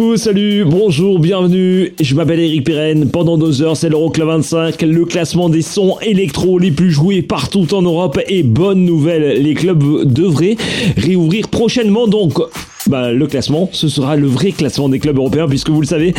Coucou, 0.00 0.16
salut, 0.16 0.64
bonjour, 0.64 1.18
bienvenue. 1.18 1.92
Je 2.00 2.14
m'appelle 2.14 2.40
Eric 2.40 2.64
Pirenne. 2.64 3.10
Pendant 3.10 3.36
deux 3.36 3.60
heures, 3.60 3.76
c'est 3.76 3.90
l'Euroclub 3.90 4.28
25, 4.28 4.80
le 4.80 5.04
classement 5.04 5.50
des 5.50 5.60
sons 5.60 5.98
électro 6.00 6.58
les 6.58 6.70
plus 6.70 6.90
joués 6.90 7.20
partout 7.20 7.74
en 7.74 7.82
Europe. 7.82 8.18
Et 8.26 8.42
bonne 8.42 8.86
nouvelle, 8.86 9.42
les 9.42 9.52
clubs 9.52 10.10
devraient 10.10 10.56
réouvrir 10.96 11.48
prochainement. 11.48 12.06
Donc, 12.06 12.38
bah, 12.86 13.12
le 13.12 13.26
classement, 13.26 13.68
ce 13.72 13.88
sera 13.88 14.16
le 14.16 14.26
vrai 14.26 14.52
classement 14.52 14.88
des 14.88 14.98
clubs 14.98 15.18
européens, 15.18 15.46
puisque 15.48 15.68
vous 15.68 15.80
le 15.80 15.86
savez, 15.86 16.14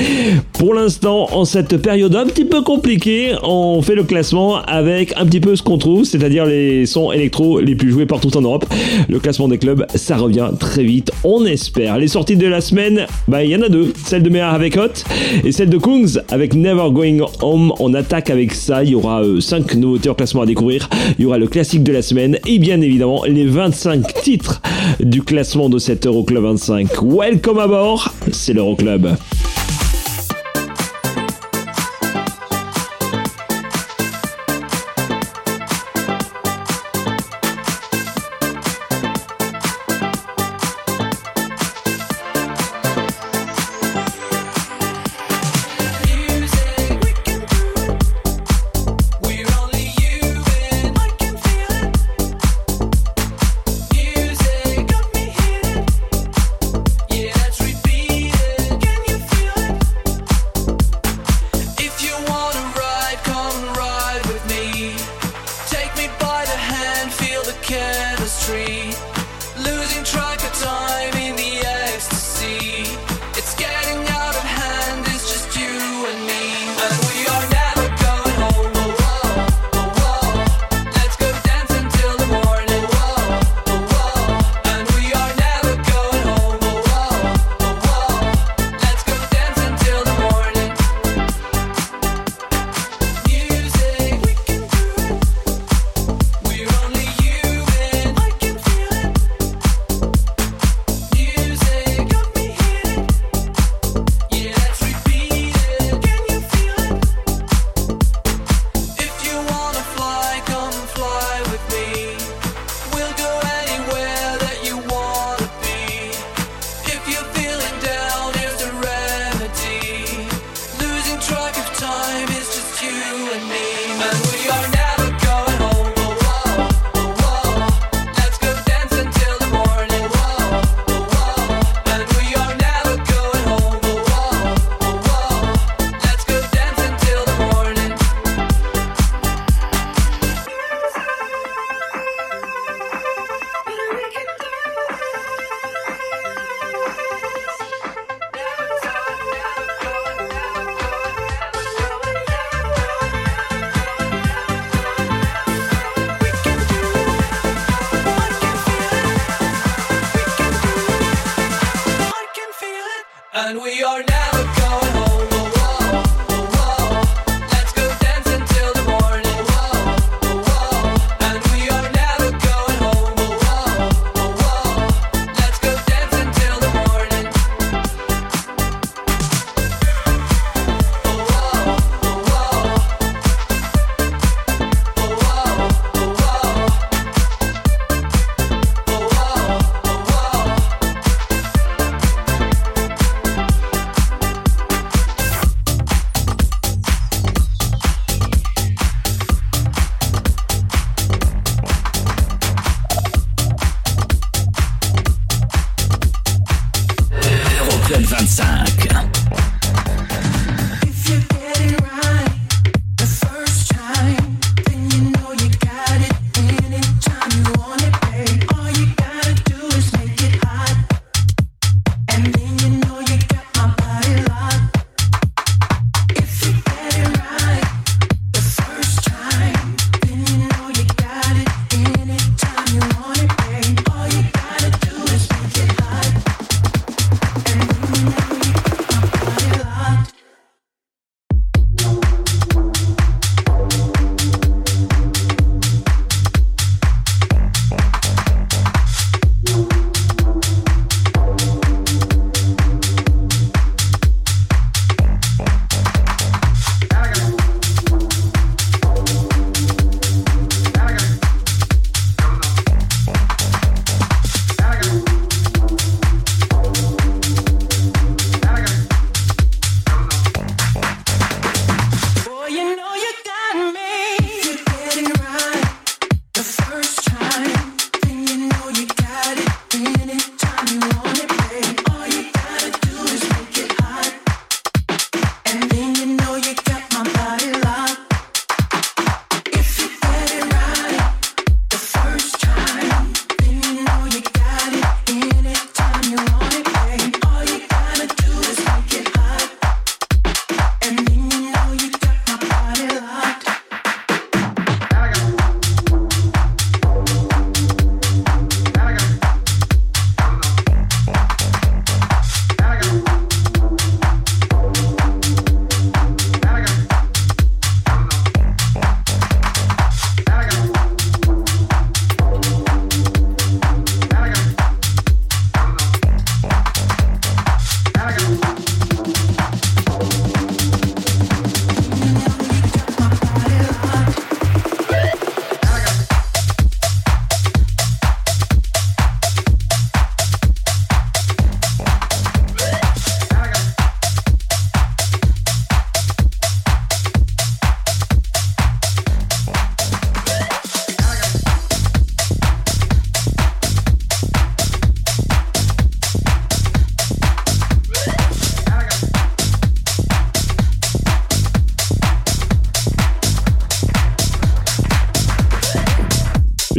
pour 0.53 0.73
l'instant, 0.73 1.27
en 1.33 1.43
cette 1.43 1.77
période 1.77 2.15
un 2.15 2.25
petit 2.25 2.45
peu 2.45 2.61
compliquée, 2.61 3.33
on 3.43 3.81
fait 3.81 3.95
le 3.95 4.03
classement 4.03 4.57
avec 4.57 5.13
un 5.17 5.25
petit 5.25 5.39
peu 5.39 5.55
ce 5.55 5.63
qu'on 5.63 5.77
trouve, 5.77 6.03
c'est-à-dire 6.03 6.45
les 6.45 6.85
sons 6.85 7.11
électro 7.11 7.59
les 7.59 7.75
plus 7.75 7.91
joués 7.91 8.05
partout 8.05 8.35
en 8.37 8.41
Europe. 8.41 8.65
Le 9.09 9.19
classement 9.19 9.47
des 9.47 9.57
clubs, 9.57 9.85
ça 9.95 10.17
revient 10.17 10.49
très 10.59 10.83
vite, 10.83 11.11
on 11.23 11.45
espère. 11.45 11.97
Les 11.97 12.07
sorties 12.07 12.35
de 12.35 12.47
la 12.47 12.61
semaine, 12.61 13.07
bah, 13.27 13.43
il 13.43 13.49
y 13.49 13.55
en 13.55 13.61
a 13.61 13.69
deux. 13.69 13.93
Celle 14.05 14.23
de 14.23 14.29
Meyer 14.29 14.43
avec 14.43 14.77
Hot 14.77 15.03
et 15.43 15.51
celle 15.51 15.69
de 15.69 15.77
Kungs 15.77 16.19
avec 16.29 16.53
Never 16.53 16.91
Going 16.91 17.25
Home. 17.41 17.73
On 17.79 17.93
attaque 17.93 18.29
avec 18.29 18.53
ça. 18.53 18.83
Il 18.83 18.91
y 18.91 18.95
aura 18.95 19.23
5 19.39 19.75
nouveautés 19.75 20.09
en 20.09 20.13
classement 20.13 20.41
à 20.41 20.45
découvrir. 20.45 20.89
Il 21.17 21.23
y 21.23 21.25
aura 21.25 21.37
le 21.37 21.47
classique 21.47 21.83
de 21.83 21.91
la 21.91 22.01
semaine 22.01 22.37
et 22.45 22.59
bien 22.59 22.81
évidemment 22.81 23.23
les 23.25 23.45
25 23.45 24.21
titres 24.21 24.61
du 24.99 25.23
classement 25.23 25.69
de 25.69 25.79
cet 25.79 26.05
Euroclub 26.05 26.50
25. 26.51 27.01
Welcome 27.01 27.59
à 27.59 27.67
bord, 27.67 28.13
c'est 28.33 28.53
l'Euroclub. 28.53 29.07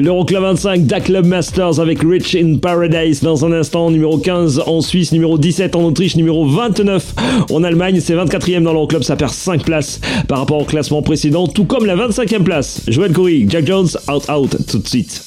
L'Euroclub 0.03 0.43
25 0.43 0.85
d'A-Club 0.85 1.27
Masters 1.27 1.79
avec 1.79 2.01
Rich 2.03 2.35
in 2.35 2.57
Paradise 2.57 3.23
dans 3.23 3.45
un 3.45 3.53
instant. 3.53 3.89
Numéro 3.89 4.19
15 4.19 4.65
en 4.67 4.81
Suisse, 4.81 5.13
numéro 5.13 5.39
17 5.39 5.77
en 5.77 5.85
Autriche, 5.85 6.17
numéro 6.17 6.45
29 6.45 7.15
en 7.53 7.63
Allemagne. 7.63 8.01
C'est 8.01 8.17
24e 8.17 8.65
dans 8.65 8.73
l'Euroclub, 8.73 9.05
ça 9.05 9.15
perd 9.15 9.31
5 9.31 9.63
places 9.63 10.01
par 10.27 10.39
rapport 10.39 10.61
au 10.61 10.65
classement 10.65 11.03
précédent, 11.03 11.47
tout 11.47 11.67
comme 11.67 11.87
la 11.87 11.95
25e 11.95 12.43
place. 12.43 12.83
Joël 12.89 13.13
Coury, 13.13 13.47
Jack 13.49 13.65
Jones, 13.65 13.91
out 14.13 14.29
out 14.29 14.57
tout 14.69 14.79
de 14.79 14.89
suite. 14.89 15.25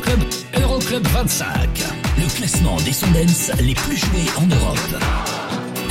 Club 0.00 0.20
Club 0.80 1.06
25. 1.08 1.68
Le 2.18 2.36
classement 2.36 2.76
des 2.84 2.92
Sundance 2.92 3.50
les 3.60 3.74
plus 3.74 3.96
joués 3.96 4.28
en 4.36 4.46
Europe. 4.46 4.78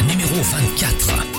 Numéro 0.08 0.36
24. 0.36 1.31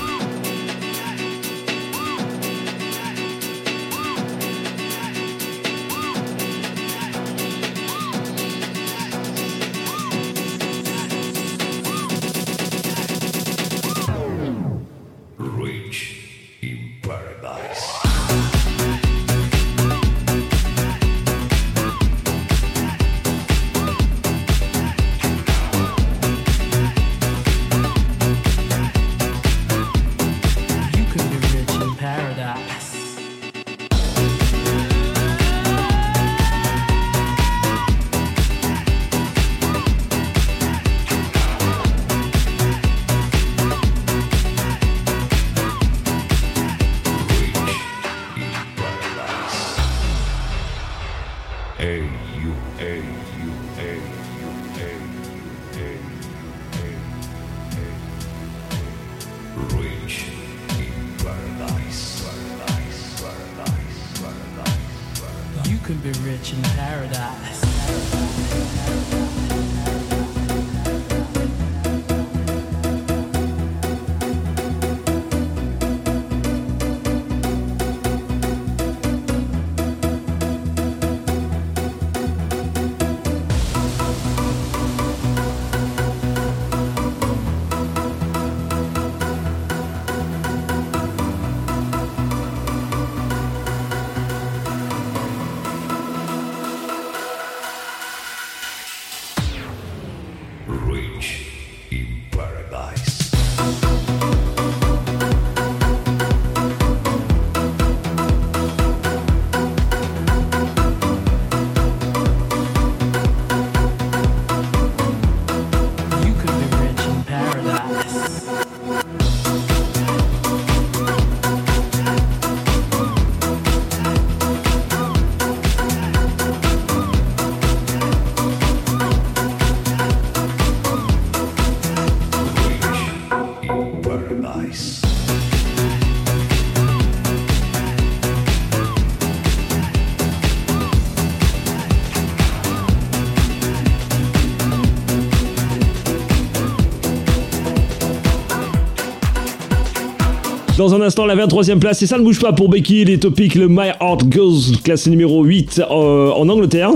Dans 150.82 150.96
un 150.96 151.00
instant, 151.00 151.26
la 151.26 151.36
23e 151.36 151.78
place, 151.78 152.02
et 152.02 152.08
ça 152.08 152.18
ne 152.18 152.24
bouge 152.24 152.40
pas 152.40 152.52
pour 152.52 152.68
Becky, 152.68 153.04
les 153.04 153.16
topics, 153.16 153.54
le 153.54 153.68
My 153.68 153.90
Heart 154.00 154.24
Goes, 154.24 154.72
classé 154.82 155.10
numéro 155.10 155.44
8 155.44 155.80
euh, 155.88 156.30
en 156.32 156.48
Angleterre. 156.48 156.90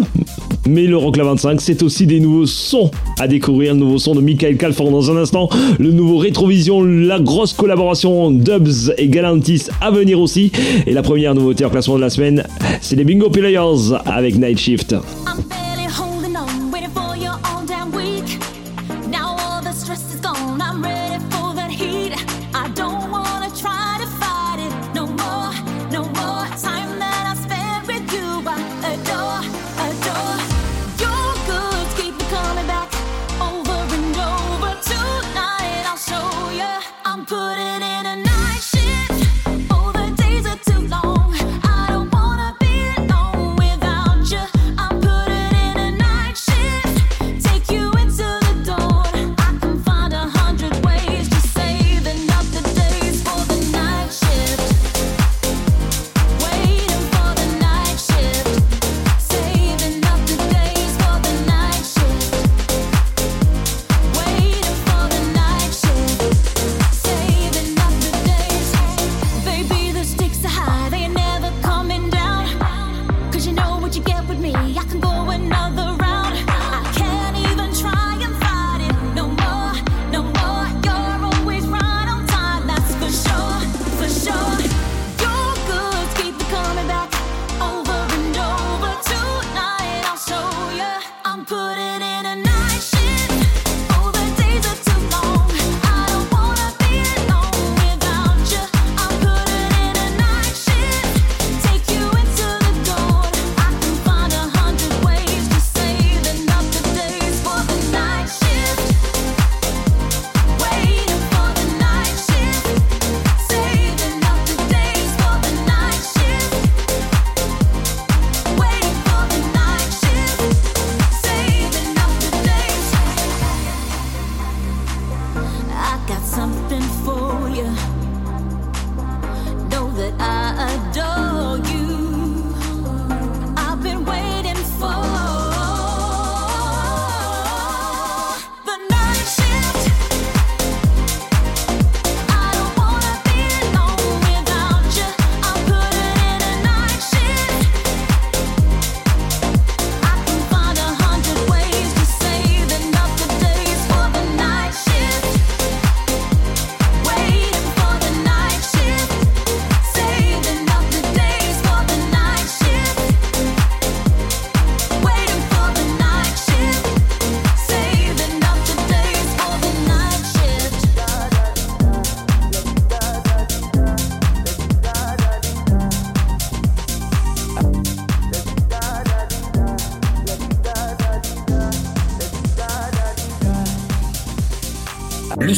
Mais 0.69 0.87
le 0.87 0.97
Rock 0.97 1.17
la 1.17 1.23
25, 1.23 1.61
c'est 1.61 1.85
aussi 1.85 2.05
des 2.05 2.19
nouveaux 2.19 2.47
sons 2.47 2.91
à 3.21 3.29
découvrir. 3.29 3.75
Le 3.75 3.79
nouveau 3.79 3.99
son 3.99 4.17
de 4.17 4.21
Michael 4.21 4.57
Calfort 4.57 4.91
dans 4.91 5.13
un 5.13 5.17
instant. 5.17 5.49
Le 5.79 5.93
nouveau 5.93 6.19
Rétrovision, 6.19 6.83
la 6.83 7.21
grosse 7.21 7.53
collaboration 7.53 8.33
Dubs 8.33 8.93
et 8.99 9.07
Galantis 9.07 9.69
à 9.81 9.93
venir 9.93 10.21
aussi. 10.21 10.51
Et 10.89 10.93
la 10.93 11.03
première 11.03 11.37
nouveauté 11.37 11.65
en 11.65 11.71
classement 11.71 11.95
de 11.95 12.01
la 12.01 12.11
semaine, 12.11 12.43
c'est 12.81 12.97
les 12.97 13.05
Bingo 13.05 13.31
Players 13.31 13.95
avec 14.05 14.35
Night 14.37 14.59
Shift. 14.59 14.97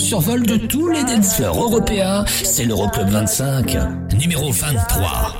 survol 0.09 0.43
de 0.43 0.57
tous 0.57 0.89
les 0.89 1.05
dancers 1.05 1.55
européens, 1.55 2.25
c'est 2.27 2.65
l'Euroclub 2.65 3.11
25, 3.11 3.77
numéro 4.19 4.51
23. 4.51 5.38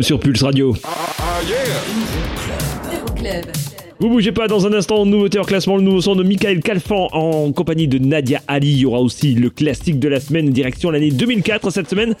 Sur 0.00 0.20
Pulse 0.20 0.42
Radio. 0.42 0.74
Ah. 0.84 1.08
Vous 4.00 4.08
bougez 4.08 4.30
pas 4.30 4.46
dans 4.46 4.64
un 4.66 4.72
instant, 4.72 5.04
nouveauté 5.04 5.40
en 5.40 5.44
classement, 5.44 5.76
le 5.76 5.82
nouveau 5.82 6.00
son 6.00 6.14
de 6.14 6.22
Michael 6.22 6.60
Calfan 6.60 7.08
en 7.12 7.50
compagnie 7.50 7.88
de 7.88 7.98
Nadia 7.98 8.40
Ali. 8.46 8.70
Il 8.70 8.78
y 8.78 8.86
aura 8.86 9.00
aussi 9.00 9.34
le 9.34 9.50
classique 9.50 9.98
de 9.98 10.08
la 10.08 10.20
semaine, 10.20 10.50
direction 10.50 10.90
l'année 10.90 11.10
2004 11.10 11.70
cette 11.70 11.90
semaine, 11.90 12.14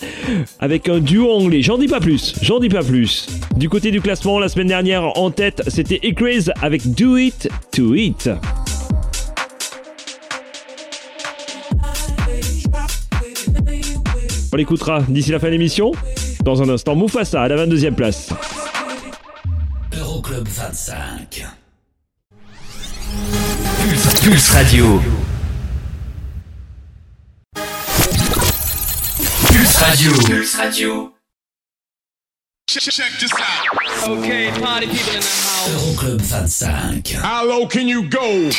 avec 0.58 0.88
un 0.88 0.98
duo 0.98 1.30
anglais. 1.30 1.62
J'en 1.62 1.78
dis 1.78 1.86
pas 1.86 2.00
plus, 2.00 2.34
j'en 2.42 2.58
dis 2.58 2.68
pas 2.68 2.82
plus. 2.82 3.28
Du 3.56 3.68
côté 3.68 3.92
du 3.92 4.00
classement, 4.00 4.40
la 4.40 4.48
semaine 4.48 4.68
dernière, 4.68 5.16
en 5.16 5.30
tête, 5.30 5.62
c'était 5.68 6.00
Ecraze 6.02 6.52
avec 6.60 6.94
Do 6.94 7.16
It 7.16 7.48
To 7.72 7.94
It. 7.94 8.28
On 14.52 14.56
l'écoutera 14.56 15.02
d'ici 15.08 15.30
la 15.30 15.38
fin 15.38 15.46
de 15.46 15.52
l'émission 15.52 15.92
dans 16.48 16.62
un 16.62 16.68
instant. 16.70 16.94
Moufassa 16.94 17.42
à 17.42 17.48
la 17.48 17.66
22e 17.66 17.94
place. 17.94 18.30
Euroclub 19.92 20.48
25. 20.48 21.46
Pulse, 23.82 24.20
Pulse 24.22 24.50
Radio. 24.50 25.02
Pulse 29.46 29.76
Radio. 29.76 30.12
Pulse 30.12 30.54
Radio. 30.56 31.12
Check, 32.66 32.84
this 33.18 33.32
out. 33.32 34.60
Party 34.60 34.86
people 34.86 35.14
in 35.14 35.20
the 35.20 35.26
house. 35.26 35.68
Euroclub 35.68 36.20
25. 36.22 37.22
How 37.22 37.44
low 37.44 37.66
can 37.66 37.88
you 37.88 38.08
go? 38.08 38.50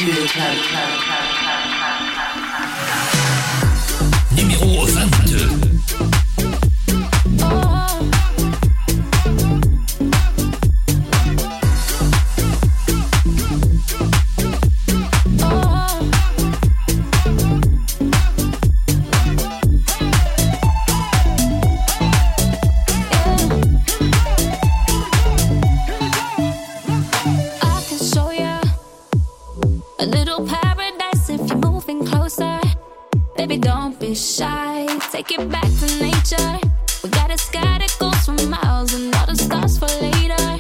shy. 34.40 34.86
Take 35.12 35.32
it 35.32 35.50
back 35.50 35.70
to 35.80 35.88
nature. 36.02 36.60
We 37.04 37.10
got 37.10 37.30
a 37.30 37.38
sky 37.38 37.78
that 37.80 37.94
goes 38.00 38.20
for 38.26 38.48
miles 38.48 38.94
and 38.94 39.14
all 39.16 39.26
the 39.26 39.36
stars 39.36 39.78
for 39.78 39.92
later. 40.02 40.60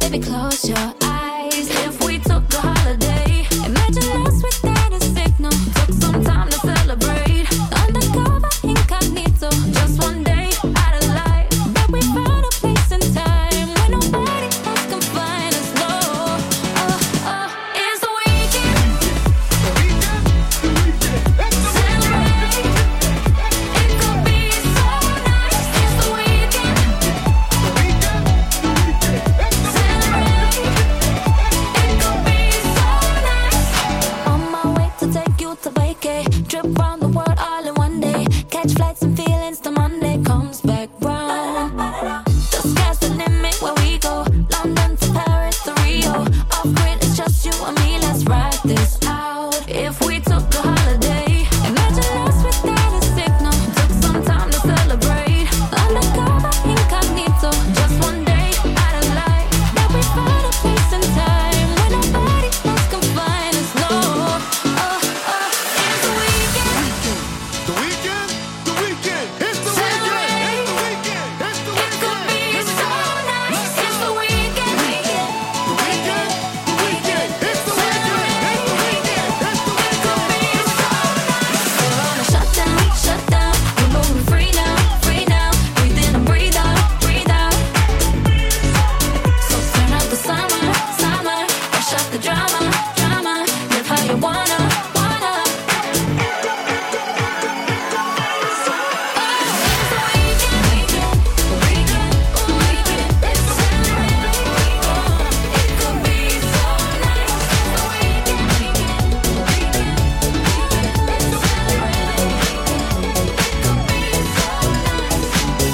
Baby, 0.00 0.20
close 0.20 0.68
your 0.68 0.94
eyes. 1.02 1.11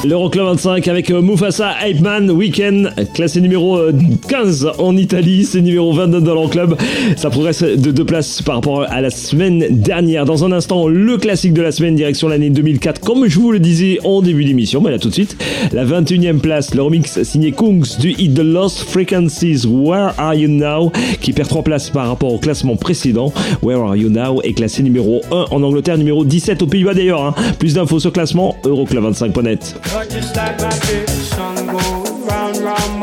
L'Euroclub 0.09 0.47
25 0.47 0.89
avec 0.89 1.11
euh, 1.11 1.21
Mufasa 1.21 1.75
Hype 1.85 2.01
Man 2.01 2.31
Weekend, 2.31 2.95
classé 3.13 3.43
numéro 3.43 3.77
euh, 3.77 3.93
15 4.27 4.71
en 4.79 4.97
Italie, 4.97 5.45
c'est 5.45 5.61
numéro 5.61 5.93
22 5.93 6.23
dans 6.23 6.33
l'Euroclub. 6.33 6.77
Ça 7.17 7.29
progresse 7.29 7.63
de 7.63 7.91
deux 7.91 8.07
places 8.07 8.41
par 8.41 8.55
rapport 8.55 8.85
à 8.89 9.03
la 9.03 9.11
semaine 9.11 9.67
dernière. 9.71 10.25
Dans 10.25 10.47
un 10.47 10.53
instant, 10.53 10.89
le 10.89 11.19
classique 11.19 11.53
de 11.53 11.61
la 11.61 11.73
semaine, 11.73 11.95
direction 11.95 12.27
l'année 12.29 12.49
2004. 12.49 13.03
Comme 13.03 13.29
je 13.29 13.39
vous 13.39 13.53
le 13.53 13.59
disais 13.59 13.99
en 14.03 14.23
début 14.23 14.47
d'émission, 14.47 14.81
mais 14.81 14.91
là 14.91 14.99
tout 14.99 15.11
de 15.11 15.15
suite, 15.15 15.37
la 15.75 15.85
21e 15.85 16.39
place, 16.39 16.75
le 16.75 16.81
remix 16.81 17.23
signé 17.23 17.53
Kungs 17.53 17.99
du 18.01 18.13
hit 18.13 18.33
The 18.33 18.39
Lost 18.39 18.85
Frequencies, 18.89 19.67
Where 19.67 20.15
Are 20.17 20.35
You 20.35 20.49
Now, 20.49 20.91
qui 21.21 21.35
perd 21.35 21.49
3 21.51 21.65
places 21.65 21.91
par 21.91 22.09
rapport 22.09 22.33
au 22.33 22.39
classement 22.39 22.77
précédent. 22.77 23.31
Where 23.63 23.81
Are 23.81 23.95
You 23.95 24.09
Now? 24.09 24.41
Est 24.41 24.55
classé 24.55 24.83
numéro 24.83 25.21
1 25.31 25.47
en 25.51 25.63
Angleterre, 25.63 25.99
numéro 25.99 26.25
17 26.25 26.63
aux 26.63 26.67
Pays-Bas 26.67 26.95
d'ailleurs. 26.95 27.23
hein. 27.23 27.35
Plus 27.59 27.75
d'infos 27.75 28.01
sur 28.01 28.11
classement, 28.15 28.57
euroclub25.net. 28.65 29.77
But 29.99 30.11
just 30.11 30.37
like 30.37 30.61
my 30.61 30.71
favorite 30.71 31.09
song 31.09 31.67
go 31.67 32.25
round 32.27 32.59
round 32.59 32.98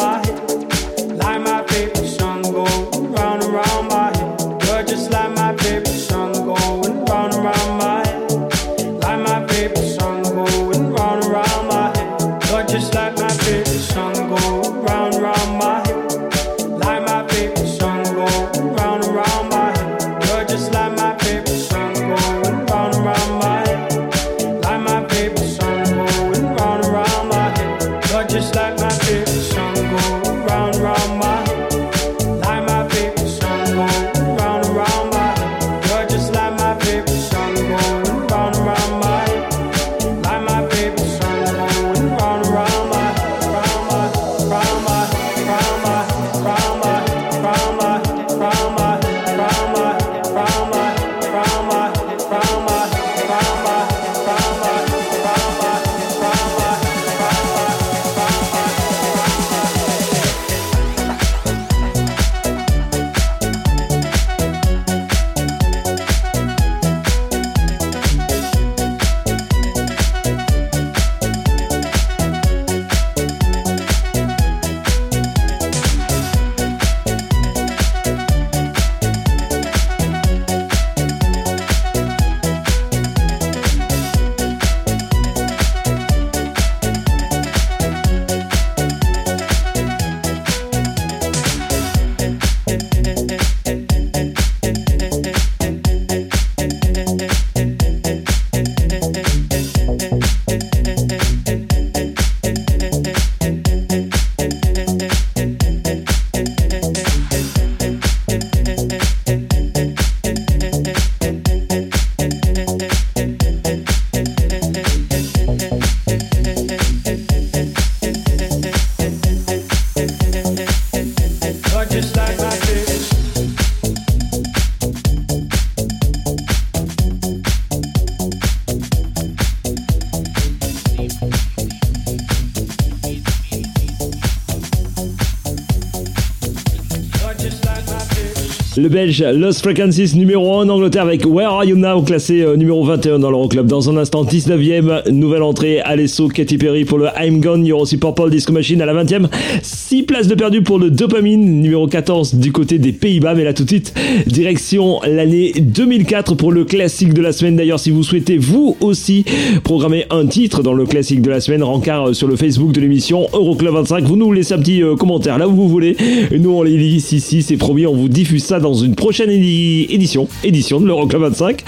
Le 138.85 138.89
belge 138.89 139.23
Lost 139.23 139.63
Frequencies 139.63 140.15
numéro 140.15 140.59
1 140.59 140.65
en 140.67 140.69
Angleterre 140.69 141.01
avec 141.01 141.25
Where 141.25 141.49
Are 141.49 141.65
You 141.65 141.75
Now 141.75 142.03
classé 142.03 142.41
euh, 142.41 142.55
numéro 142.55 142.85
21 142.85 143.17
dans 143.17 143.31
l'Euroclub. 143.31 143.65
Dans 143.65 143.89
un 143.89 143.97
instant 143.97 144.23
19e, 144.23 145.09
nouvelle 145.09 145.41
entrée 145.41 145.81
Alesso 145.81 146.27
Katy 146.27 146.59
Perry 146.59 146.85
pour 146.85 146.99
le 146.99 147.07
I'm 147.19 147.41
Gone. 147.41 147.65
Il 147.65 147.69
y 147.69 147.71
aura 147.71 147.85
Disco 148.29 148.53
Machine 148.53 148.83
à 148.83 148.85
la 148.85 148.93
20e. 149.03 149.25
6 149.63 150.03
places 150.15 150.27
de 150.29 150.35
perdu 150.35 150.61
pour 150.61 150.79
le 150.79 150.91
Dopamine 150.91 151.61
numéro 151.61 151.87
14 151.87 152.35
du 152.35 152.53
côté 152.53 152.79
des 152.79 152.93
Pays-Bas. 152.93 153.33
Mais 153.35 153.43
là 153.43 153.53
tout 153.53 153.65
de 153.65 153.69
suite, 153.69 153.93
direction 154.27 155.01
l'année 155.05 155.51
2004 155.59 156.35
pour 156.35 156.53
le 156.53 156.63
classique 156.63 157.13
de 157.13 157.21
la 157.21 157.33
semaine. 157.33 157.57
D'ailleurs, 157.57 157.81
si 157.81 157.89
vous 157.91 158.01
souhaitez 158.01 158.37
vous 158.37 158.77
aussi 158.79 159.25
programmer 159.65 160.05
un 160.11 160.25
titre 160.25 160.63
dans 160.63 160.71
le 160.73 160.85
classique 160.85 161.21
de 161.21 161.29
la 161.29 161.41
semaine, 161.41 161.63
rencard 161.63 162.15
sur 162.15 162.29
le 162.29 162.37
Facebook 162.37 162.71
de 162.71 162.79
l'émission 162.79 163.27
Euroclub 163.33 163.73
25. 163.73 164.05
Vous 164.05 164.15
nous 164.15 164.31
laissez 164.31 164.53
un 164.53 164.59
petit 164.59 164.81
euh, 164.81 164.95
commentaire 164.95 165.37
là 165.37 165.49
où 165.49 165.51
vous 165.53 165.67
voulez. 165.67 165.97
Et 166.31 166.39
nous 166.39 166.51
on 166.51 166.63
les 166.63 166.77
lit 166.77 166.95
ici, 166.95 167.17
ici 167.17 167.41
c'est 167.41 167.57
promis, 167.57 167.85
on 167.85 167.93
vous 167.93 168.07
diffuse 168.07 168.45
ça 168.45 168.61
dans 168.61 168.73
une 168.73 168.95
prochaine 168.95 169.29
édi- 169.29 169.87
édition, 169.89 170.29
édition 170.45 170.79
de 170.79 170.85
l'Euroclub 170.87 171.23
25. 171.23 171.61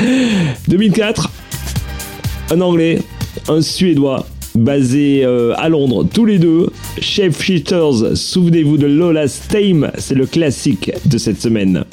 2004, 0.69 1.29
un 2.51 2.61
anglais, 2.61 2.99
un 3.49 3.61
suédois, 3.61 4.25
basé 4.57 5.23
euh, 5.23 5.53
à 5.57 5.69
Londres, 5.69 6.05
tous 6.11 6.25
les 6.25 6.39
deux. 6.39 6.69
Chef 6.99 7.41
Shifters, 7.41 8.15
souvenez-vous 8.15 8.77
de 8.77 8.87
Lola 8.87 9.27
Stame, 9.27 9.91
c'est 9.97 10.15
le 10.15 10.25
classique 10.25 10.91
de 11.05 11.17
cette 11.17 11.41
semaine. 11.41 11.85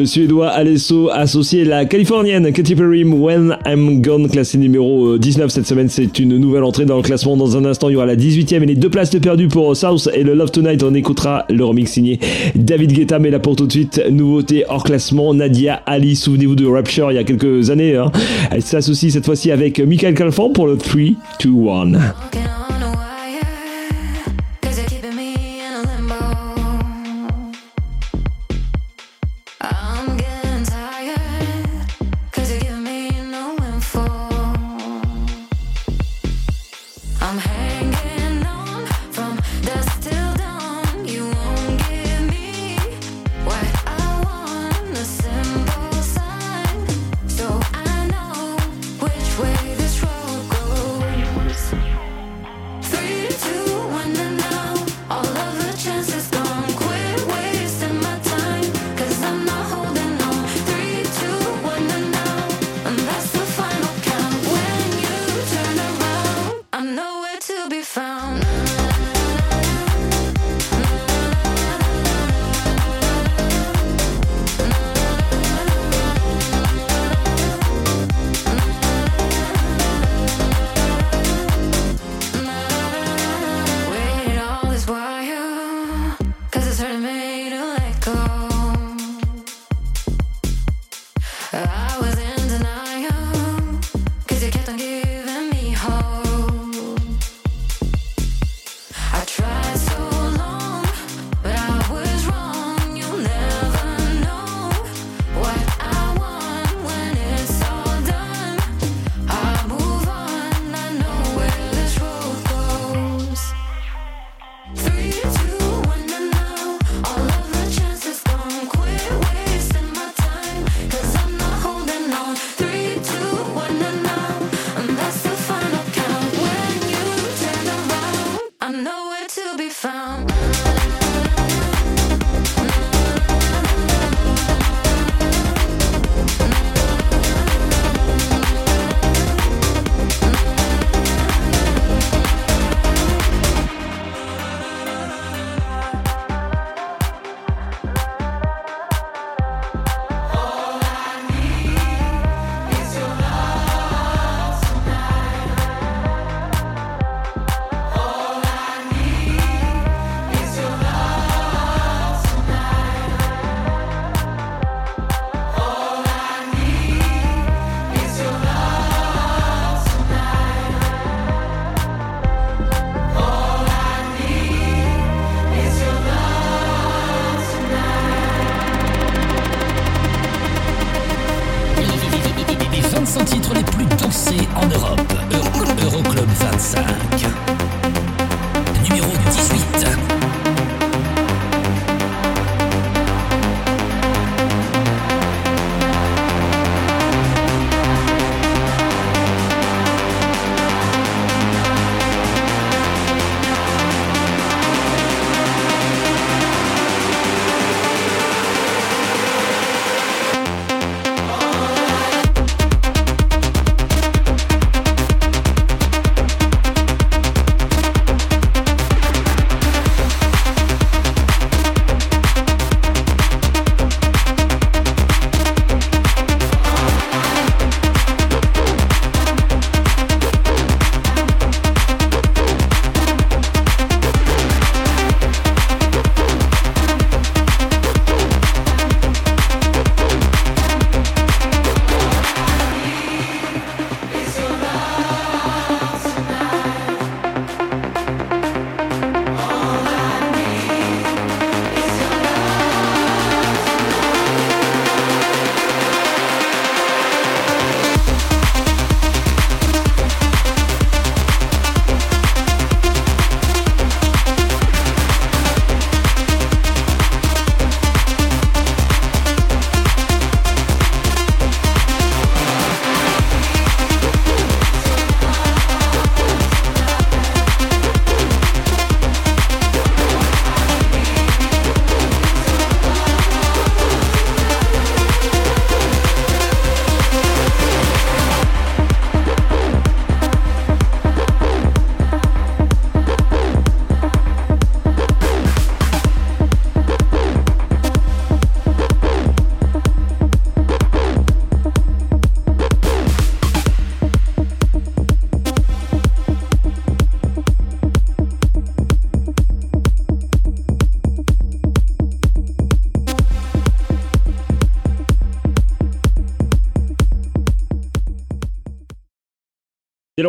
Le 0.00 0.06
Suédois 0.06 0.48
Alesso 0.48 1.10
associé 1.12 1.62
la 1.62 1.84
Californienne 1.84 2.50
Katy 2.54 2.74
Perry 2.74 3.04
When 3.04 3.58
I'm 3.66 4.00
Gone, 4.00 4.30
classé 4.30 4.56
numéro 4.56 5.08
euh, 5.08 5.18
19 5.18 5.50
cette 5.50 5.66
semaine. 5.66 5.90
C'est 5.90 6.18
une 6.18 6.38
nouvelle 6.38 6.64
entrée 6.64 6.86
dans 6.86 6.96
le 6.96 7.02
classement. 7.02 7.36
Dans 7.36 7.58
un 7.58 7.66
instant, 7.66 7.90
il 7.90 7.92
y 7.92 7.96
aura 7.96 8.06
la 8.06 8.16
18e 8.16 8.62
et 8.62 8.66
les 8.66 8.76
deux 8.76 8.88
places 8.88 9.10
de 9.10 9.18
perdu 9.18 9.48
pour 9.48 9.76
South 9.76 10.08
et 10.14 10.22
le 10.22 10.32
Love 10.32 10.52
Tonight. 10.52 10.82
On 10.82 10.94
écoutera 10.94 11.44
le 11.50 11.62
remix 11.62 11.92
signé 11.92 12.18
David 12.54 12.94
Guetta. 12.94 13.18
Mais 13.18 13.28
là 13.28 13.40
pour 13.40 13.56
tout 13.56 13.66
de 13.66 13.72
suite, 13.72 14.02
nouveauté 14.10 14.64
hors 14.70 14.84
classement. 14.84 15.34
Nadia 15.34 15.82
Ali, 15.84 16.16
souvenez-vous 16.16 16.56
de 16.56 16.64
Rapture 16.64 17.12
il 17.12 17.16
y 17.16 17.18
a 17.18 17.24
quelques 17.24 17.68
années. 17.68 17.96
Hein. 17.96 18.10
Elle 18.50 18.62
s'associe 18.62 19.12
cette 19.12 19.26
fois-ci 19.26 19.50
avec 19.50 19.80
Michael 19.80 20.14
Calfan 20.14 20.48
pour 20.48 20.66
le 20.66 20.78
3, 20.78 21.00
2, 21.44 21.50
1. 21.50 22.39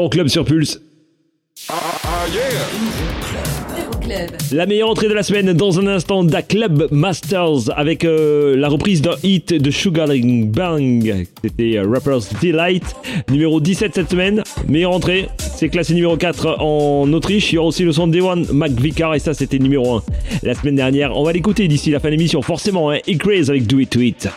Euroclub 0.01 0.27
sur 0.29 0.45
Pulse. 0.45 0.81
Ah, 1.69 1.75
ah, 2.03 2.25
La 4.51 4.65
meilleure 4.65 4.89
entrée 4.89 5.07
de 5.07 5.13
la 5.13 5.21
semaine 5.21 5.53
dans 5.53 5.79
un 5.79 5.85
instant 5.85 6.23
Da 6.23 6.41
Club 6.41 6.87
Masters 6.89 7.69
avec 7.75 8.03
euh, 8.03 8.57
la 8.57 8.67
reprise 8.67 9.03
d'un 9.03 9.13
hit 9.21 9.53
de 9.53 9.69
Sugar 9.69 10.07
Bang. 10.07 11.27
C'était 11.43 11.77
euh, 11.77 11.87
Rapper's 11.87 12.33
Delight, 12.41 12.83
numéro 13.29 13.61
17 13.61 13.93
cette 13.93 14.09
semaine. 14.09 14.41
Meilleure 14.67 14.93
entrée, 14.93 15.29
c'est 15.37 15.69
classé 15.69 15.93
numéro 15.93 16.17
4 16.17 16.57
en 16.59 17.13
Autriche. 17.13 17.51
Il 17.51 17.55
y 17.55 17.57
aura 17.59 17.67
aussi 17.67 17.83
le 17.83 17.91
son 17.91 18.07
de 18.07 18.17
Dewan 18.17 18.43
McVicar 18.51 19.13
et 19.13 19.19
ça 19.19 19.35
c'était 19.35 19.59
numéro 19.59 19.97
1 19.97 20.03
la 20.41 20.55
semaine 20.55 20.77
dernière. 20.77 21.15
On 21.15 21.23
va 21.23 21.31
l'écouter 21.31 21.67
d'ici 21.67 21.91
la 21.91 21.99
fin 21.99 22.07
de 22.07 22.13
l'émission 22.13 22.41
forcément. 22.41 22.89
Hein, 22.89 22.97
Craze 23.19 23.51
avec 23.51 23.67
Do 23.67 23.77
It 23.77 23.89
To 23.91 23.99
It. 23.99 24.29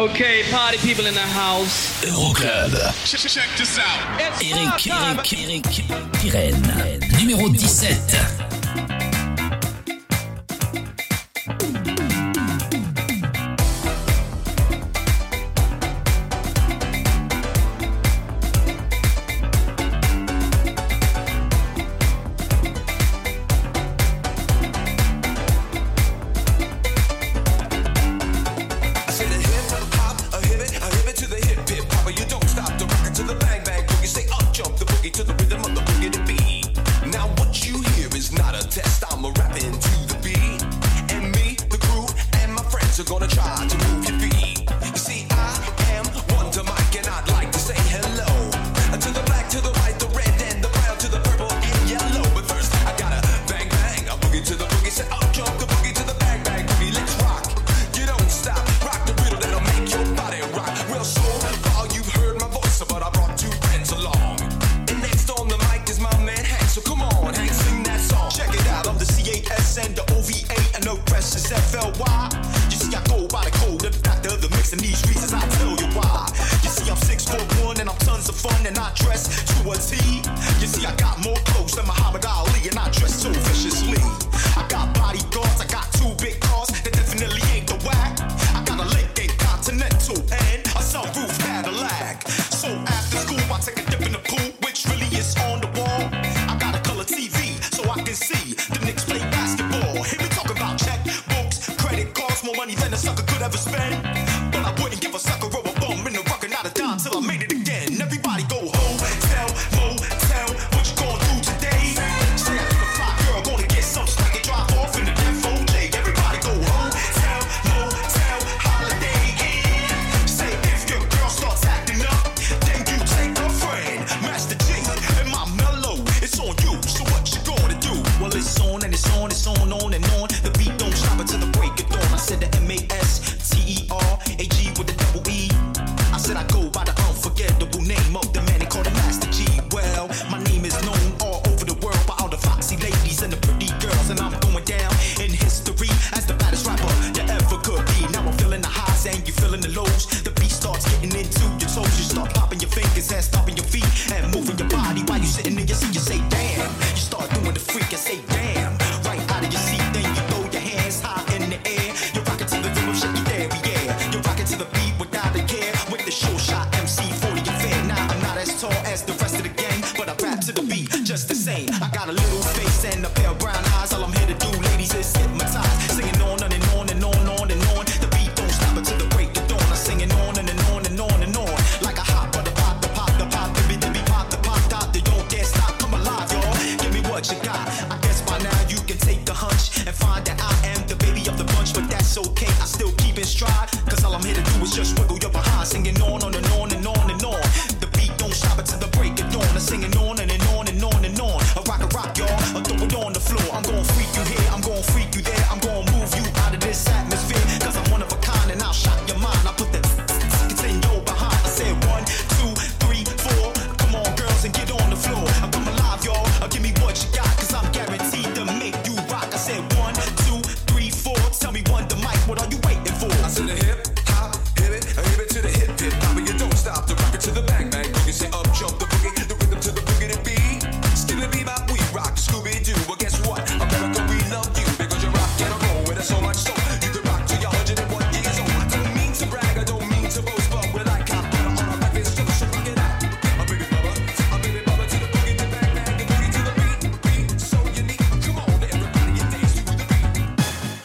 Okay, 0.00 0.44
party 0.50 0.78
people 0.78 1.04
in 1.04 1.12
the 1.12 1.20
house. 1.20 2.02
Euroclub. 2.02 2.72
Check, 3.04 3.20
check 3.20 3.48
this 3.58 3.78
out. 3.78 4.18
Eric, 4.18 4.86
Eric, 4.86 5.32
Eric, 5.34 5.80
Eric, 5.90 6.24
Irene, 6.24 7.00
numéro 7.18 7.50
17. 7.50 8.49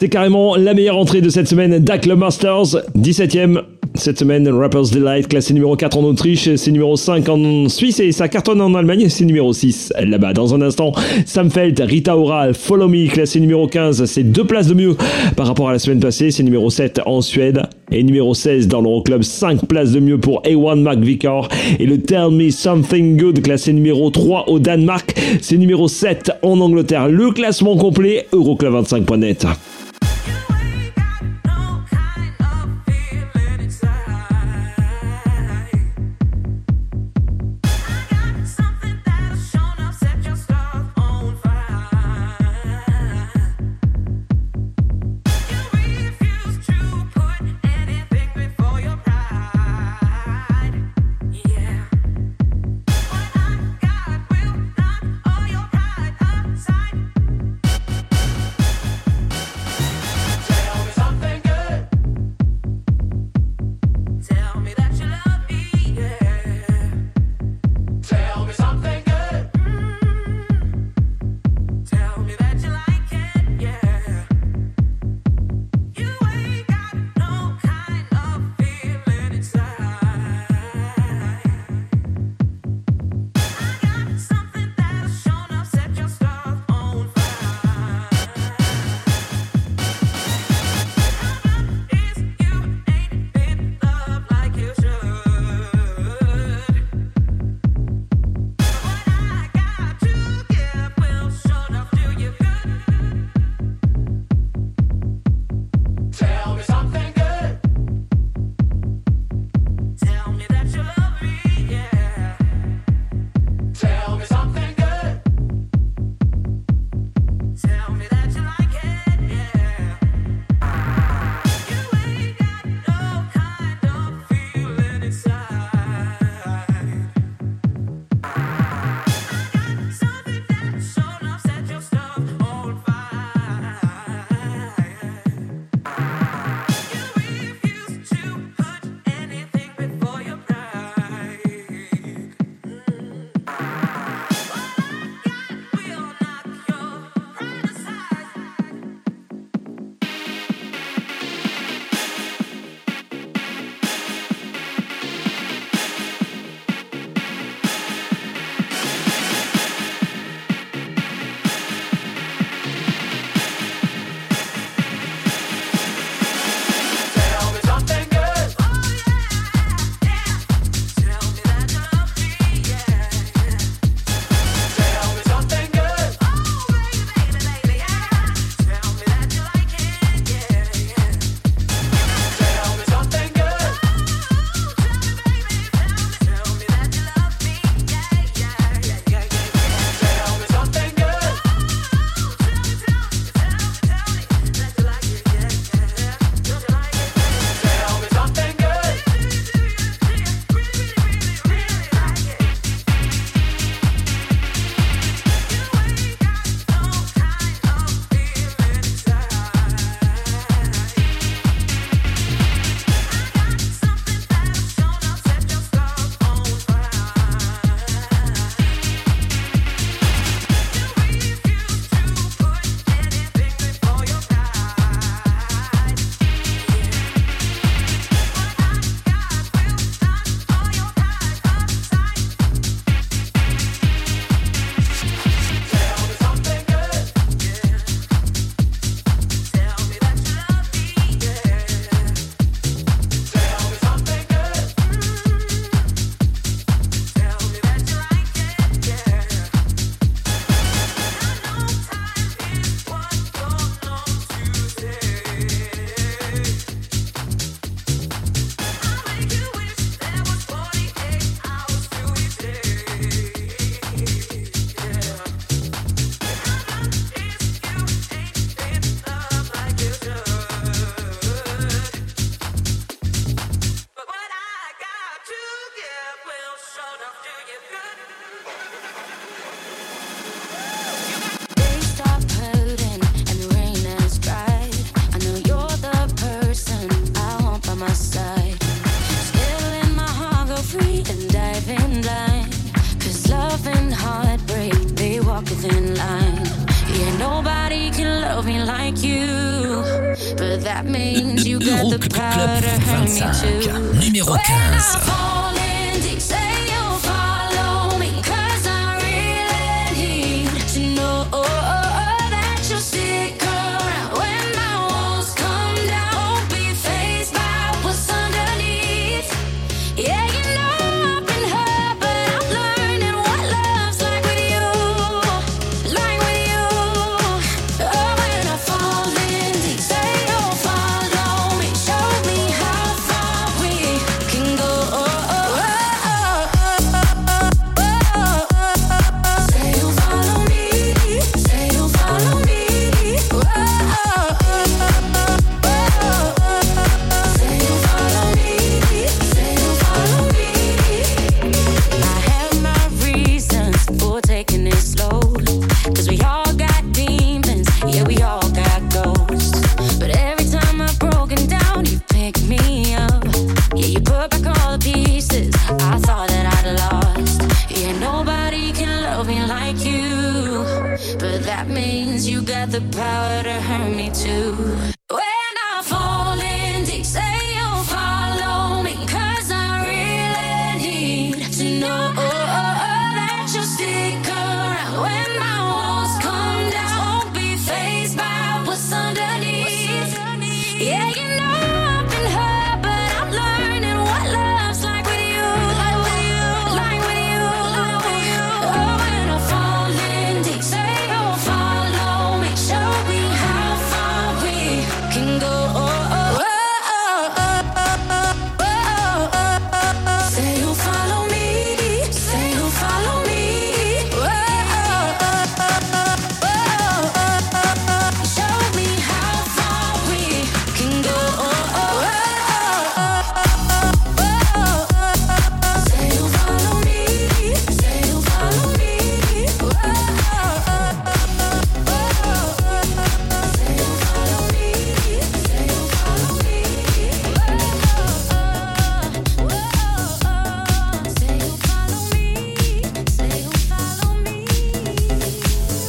C'était 0.06 0.18
carrément 0.18 0.54
la 0.54 0.72
meilleure 0.72 0.98
entrée 0.98 1.20
de 1.20 1.28
cette 1.28 1.48
semaine 1.48 1.80
Dak 1.80 2.06
Masters, 2.06 2.76
17ème. 2.96 3.62
Cette 3.96 4.20
semaine, 4.20 4.48
Rapper's 4.48 4.92
Delight, 4.92 5.26
classé 5.26 5.52
numéro 5.52 5.74
4 5.74 5.98
en 5.98 6.04
Autriche, 6.04 6.54
c'est 6.54 6.70
numéro 6.70 6.96
5 6.96 7.28
en 7.28 7.68
Suisse 7.68 7.98
et 7.98 8.12
ça 8.12 8.28
cartonne 8.28 8.60
en 8.60 8.74
Allemagne, 8.74 9.08
c'est 9.08 9.24
numéro 9.24 9.52
6 9.52 9.94
là-bas. 9.98 10.32
Dans 10.32 10.54
un 10.54 10.60
instant, 10.60 10.92
Samfeld, 11.24 11.80
Rita 11.80 12.16
Ora, 12.16 12.52
Follow 12.52 12.86
Me, 12.86 13.08
classé 13.08 13.40
numéro 13.40 13.66
15, 13.66 14.04
c'est 14.04 14.22
deux 14.22 14.44
places 14.44 14.68
de 14.68 14.74
mieux 14.74 14.96
par 15.34 15.48
rapport 15.48 15.70
à 15.70 15.72
la 15.72 15.80
semaine 15.80 15.98
passée, 15.98 16.30
c'est 16.30 16.44
numéro 16.44 16.70
7 16.70 17.00
en 17.04 17.20
Suède 17.20 17.62
et 17.90 18.04
numéro 18.04 18.32
16 18.32 18.68
dans 18.68 18.82
l'Euroclub, 18.82 19.22
5 19.22 19.66
places 19.66 19.90
de 19.90 19.98
mieux 19.98 20.18
pour 20.18 20.40
A1 20.42 20.82
McVicar 20.82 21.48
et 21.80 21.86
le 21.86 21.98
Tell 22.00 22.30
Me 22.30 22.50
Something 22.50 23.16
Good, 23.16 23.42
classé 23.42 23.72
numéro 23.72 24.10
3 24.10 24.50
au 24.50 24.60
Danemark, 24.60 25.18
c'est 25.40 25.56
numéro 25.56 25.88
7 25.88 26.30
en 26.42 26.60
Angleterre. 26.60 27.08
Le 27.08 27.32
classement 27.32 27.76
complet, 27.76 28.26
euroclub25.net. 28.32 29.46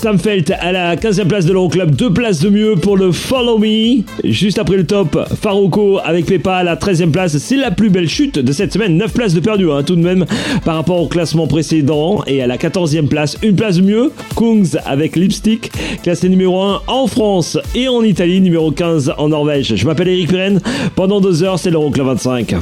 Samfelt 0.08 0.51
à 0.51 0.72
la 0.72 0.95
15e 0.95 1.28
place 1.28 1.45
de 1.45 1.51
l'Euroclub, 1.51 1.93
deux 1.93 2.14
places 2.14 2.39
de 2.39 2.47
mieux 2.47 2.76
pour 2.76 2.95
le 2.95 3.12
Follow 3.12 3.58
Me. 3.58 4.03
Juste 4.24 4.58
après 4.58 4.78
le 4.78 4.86
top, 4.86 5.20
Faroco 5.41 5.99
avec 6.01 6.28
Pepa 6.28 6.55
à 6.55 6.64
la 6.64 6.78
13e 6.78 7.12
place. 7.12 7.38
C'est 7.38 7.58
la 7.58 7.72
plus 7.72 7.89
belle 7.89 8.08
chute 8.08 8.39
de 8.39 8.51
cette 8.53 8.72
semaine, 8.72 8.95
9 8.95 9.12
places 9.12 9.34
de 9.34 9.41
perdu 9.41 9.70
hein, 9.70 9.84
tout 9.84 9.97
de 9.97 10.01
même 10.01 10.26
par 10.64 10.76
rapport 10.76 11.01
au 11.01 11.10
classement 11.10 11.45
précédent. 11.45 12.24
Et 12.26 12.41
à 12.41 12.47
la 12.47 12.55
14e 12.55 13.10
place, 13.10 13.38
une 13.43 13.58
place 13.58 13.80
de 13.80 13.82
mieux, 13.82 14.14
Kungs 14.38 14.78
avec 14.86 15.18
Lipstick, 15.18 15.74
classé 16.03 16.30
numéro 16.30 16.62
1 16.62 16.84
en 16.88 17.08
France 17.08 17.58
et 17.76 17.89
en 17.89 18.01
Italie, 18.01 18.39
numéro 18.39 18.72
15 18.72 19.14
en 19.18 19.28
Norvège. 19.28 19.76
Je 19.76 19.86
m'appelle 19.86 20.08
Eric 20.08 20.30
Pirenne, 20.30 20.62
pendant 20.95 21.20
deux 21.20 21.43
heures 21.43 21.60
c'est 21.60 21.70
l'Euroclub 21.70 22.05
25. 22.05 22.55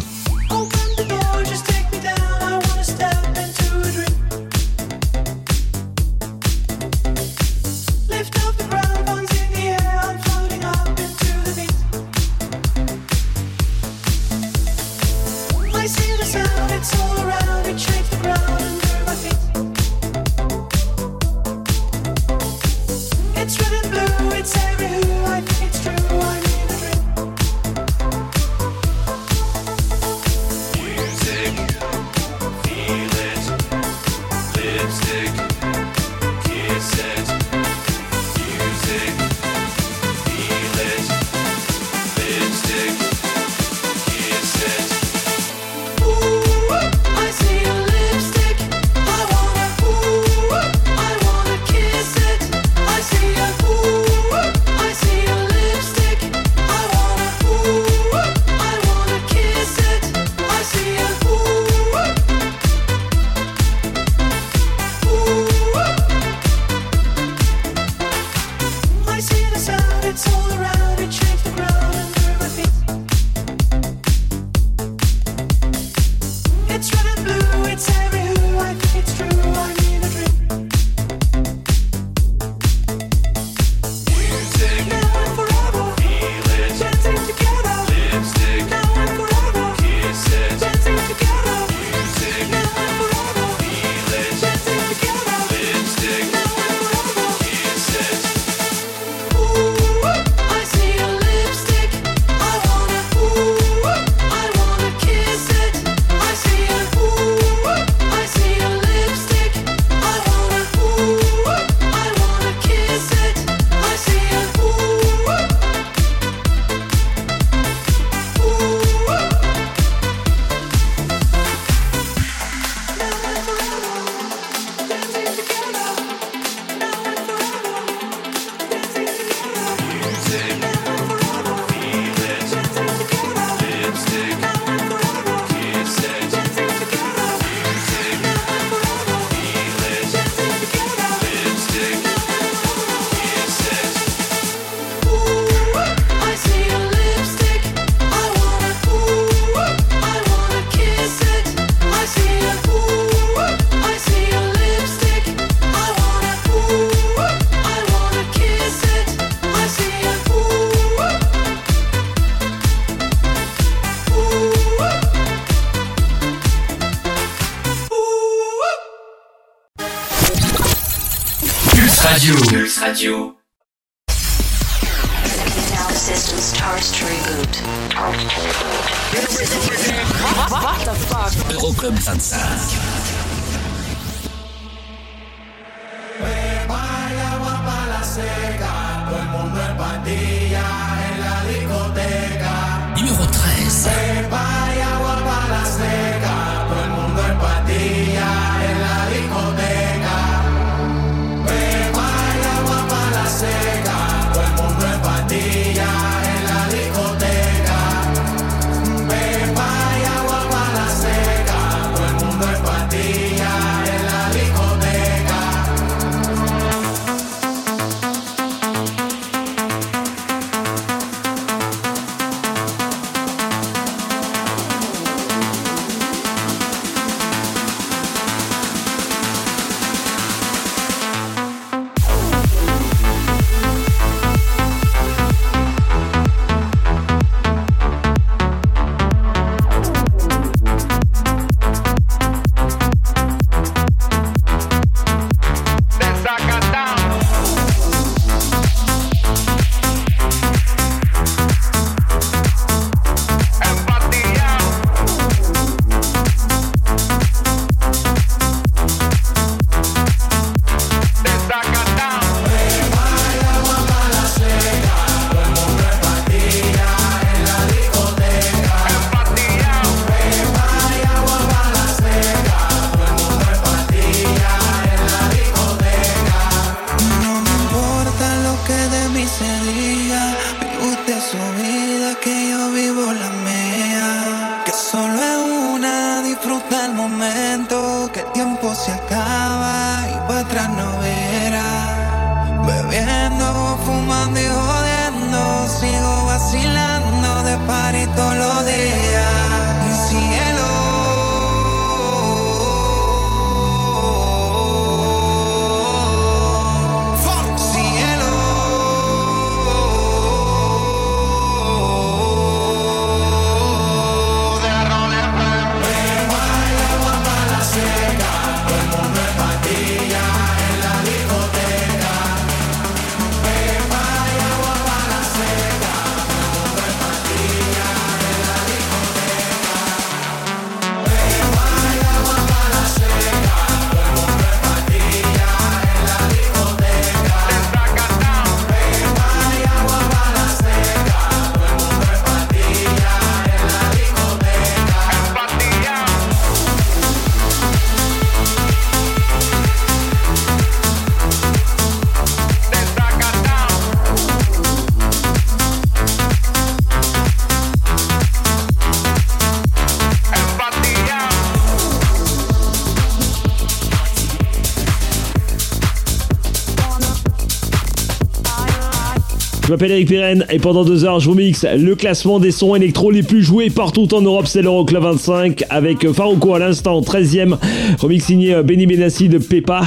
M'appelle 369.75 369.91
Eric 369.91 370.07
Pirenne 370.07 370.45
et 370.49 370.57
pendant 370.57 370.85
deux 370.85 371.03
heures, 371.03 371.19
je 371.19 371.27
vous 371.27 371.35
mixe 371.35 371.65
le 371.65 371.95
classement 371.95 372.39
des 372.39 372.51
sons 372.51 372.75
électro 372.75 373.11
les 373.11 373.23
plus 373.23 373.43
joués 373.43 373.69
partout 373.69 374.13
en 374.15 374.21
Europe. 374.21 374.47
C'est 374.47 374.61
l'Euroclub 374.61 375.03
25 375.03 375.65
avec 375.69 376.09
Farouko 376.13 376.53
à 376.53 376.59
l'instant, 376.59 377.01
13e. 377.01 377.57
Remix 377.99 378.23
signé 378.23 378.63
Benny 378.63 378.85
Benassi 378.85 379.27
de 379.27 379.37
Pepa. 379.37 379.81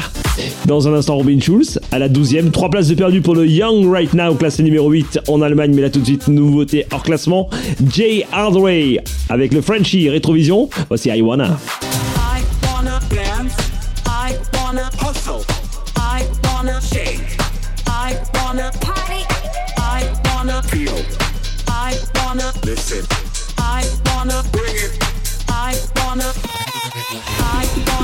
Dans 0.66 0.88
un 0.88 0.92
instant, 0.92 1.16
Robin 1.16 1.40
Schulz 1.40 1.80
à 1.90 1.98
la 1.98 2.10
12e. 2.10 2.50
Trois 2.50 2.68
places 2.68 2.88
de 2.88 2.96
perdu 2.96 3.22
pour 3.22 3.34
le 3.34 3.46
Young 3.46 3.90
Right 3.90 4.12
Now, 4.12 4.34
classé 4.34 4.62
numéro 4.62 4.90
8 4.90 5.20
en 5.26 5.40
Allemagne. 5.40 5.72
Mais 5.74 5.80
là, 5.80 5.88
tout 5.88 6.00
de 6.00 6.04
suite, 6.04 6.28
nouveauté 6.28 6.84
hors 6.92 7.02
classement. 7.02 7.48
Jay 7.90 8.26
Hardway 8.30 8.98
avec 9.30 9.54
le 9.54 9.62
Frenchie 9.62 10.10
Rétrovision. 10.10 10.68
Voici 10.90 11.08
I 11.08 11.22
Wanna. 11.22 11.56
Wanna 22.28 22.52
listen. 22.62 23.06
I 23.56 23.88
wanna 24.04 24.42
bring 24.52 24.76
it. 24.76 25.02
I 25.48 25.74
wanna. 25.96 26.30
I 27.40 27.66
want, 27.86 27.97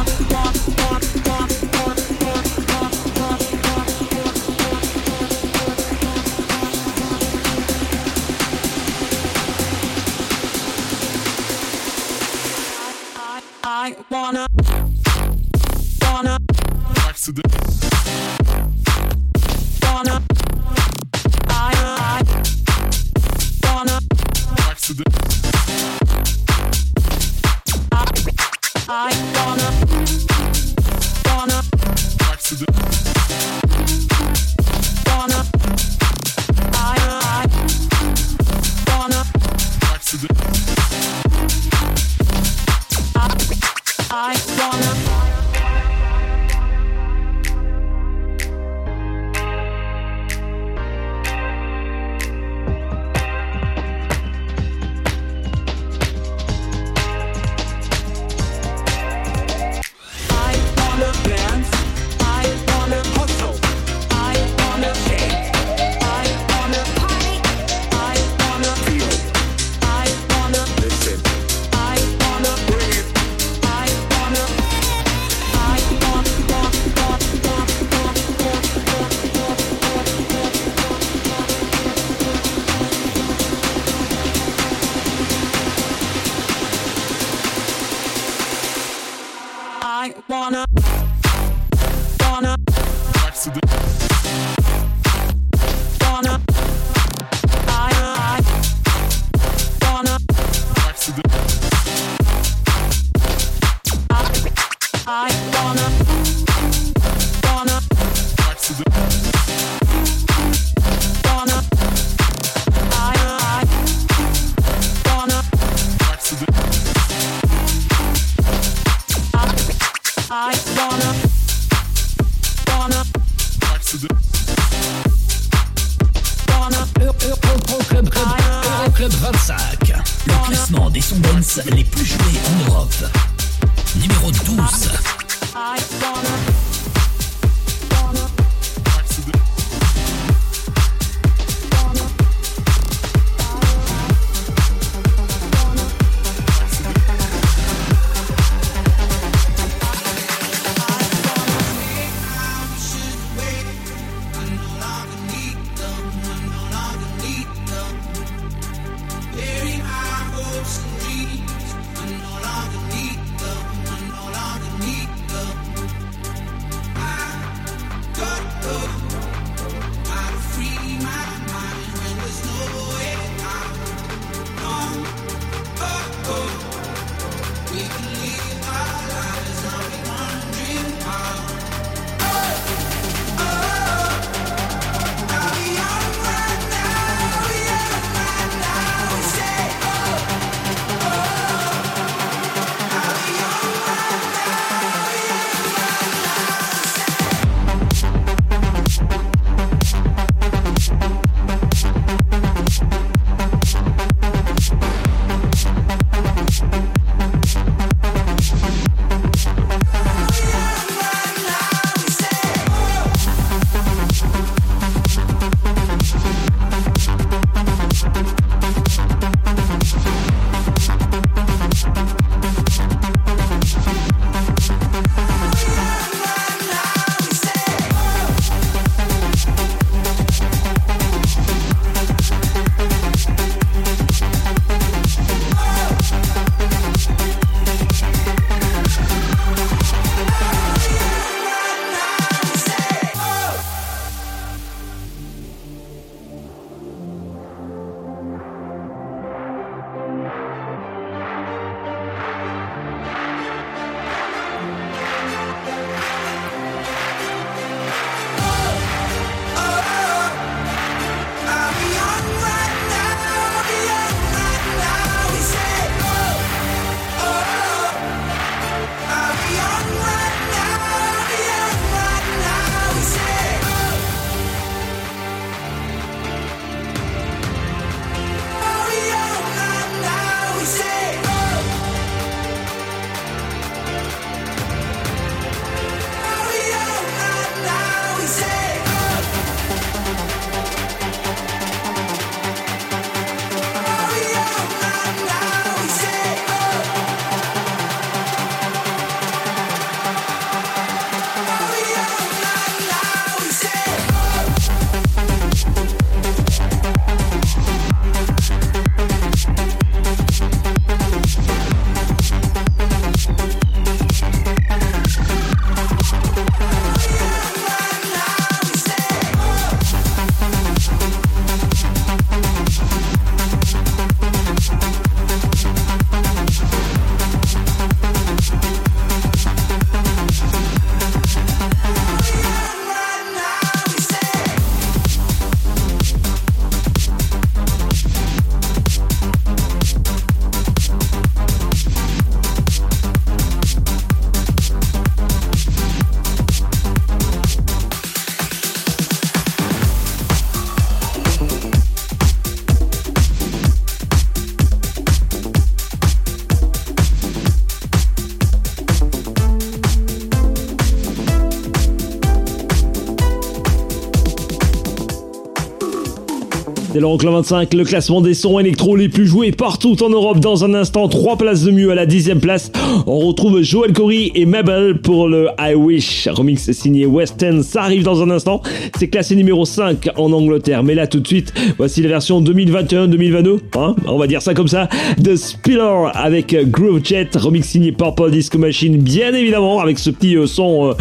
C'est 366.95 367.01
l'Euroclub 367.01 367.33
25, 367.33 367.75
le 367.75 367.83
classement 367.83 368.21
des 368.21 368.35
sons 368.35 368.61
électro 368.61 368.95
les 368.95 369.09
plus 369.09 369.27
joués 369.27 369.51
partout 369.51 370.01
en 370.05 370.11
Europe. 370.11 370.39
Dans 370.39 370.65
un 370.65 370.75
instant, 370.75 371.09
3 371.09 371.37
places 371.37 371.65
de 371.65 371.73
mieux 371.73 371.91
à 371.91 371.97
la 371.97 372.07
dixième 372.07 372.39
place. 372.39 372.71
On 373.09 373.19
retrouve 373.19 373.63
Joel 373.63 373.93
Corey 373.93 374.31
et 374.37 374.47
Mabel 374.47 375.01
pour 375.01 375.27
le 375.27 375.49
I 375.59 375.75
Wish. 375.75 376.29
Remix 376.31 376.71
signé 376.71 377.05
Weston, 377.05 377.63
ça 377.65 377.83
arrive 377.83 378.05
dans 378.05 378.23
un 378.23 378.31
instant. 378.31 378.63
C'est 378.97 379.09
classé 379.09 379.35
numéro 379.35 379.65
5 379.65 380.11
en 380.17 380.31
Angleterre. 380.31 380.85
Mais 380.85 380.95
là, 380.95 381.09
tout 381.09 381.19
de 381.19 381.27
suite, 381.27 381.53
voici 381.79 382.01
la 382.01 382.11
version 382.11 382.41
2021-2022. 382.41 383.59
Hein 383.75 383.97
On 384.07 384.17
va 384.17 384.29
dire 384.29 384.41
ça 384.41 384.55
comme 384.55 384.69
ça. 384.69 384.89
The 385.21 385.35
Spiller 385.35 386.11
avec 386.15 386.55
Groove 386.71 387.01
Jet. 387.03 387.35
Remix 387.35 387.67
signé 387.67 387.91
Purple 387.91 388.31
Disco 388.31 388.57
Machine, 388.57 388.99
bien 388.99 389.35
évidemment, 389.35 389.81
avec 389.81 389.99
ce 389.99 390.11
petit 390.11 390.37
euh, 390.37 390.47
son 390.47 390.91
euh, 390.91 390.95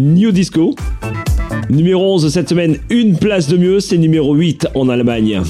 New 0.00 0.32
Disco. 0.32 0.74
Numéro 1.70 2.14
11 2.14 2.32
cette 2.32 2.48
semaine, 2.48 2.78
une 2.88 3.18
place 3.18 3.48
de 3.48 3.58
mieux, 3.58 3.80
c'est 3.80 3.98
numéro 3.98 4.34
8 4.34 4.68
en 4.74 4.88
Allemagne. 4.88 5.42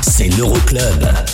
c'est 0.00 0.28
l'Euroclub. 0.38 1.33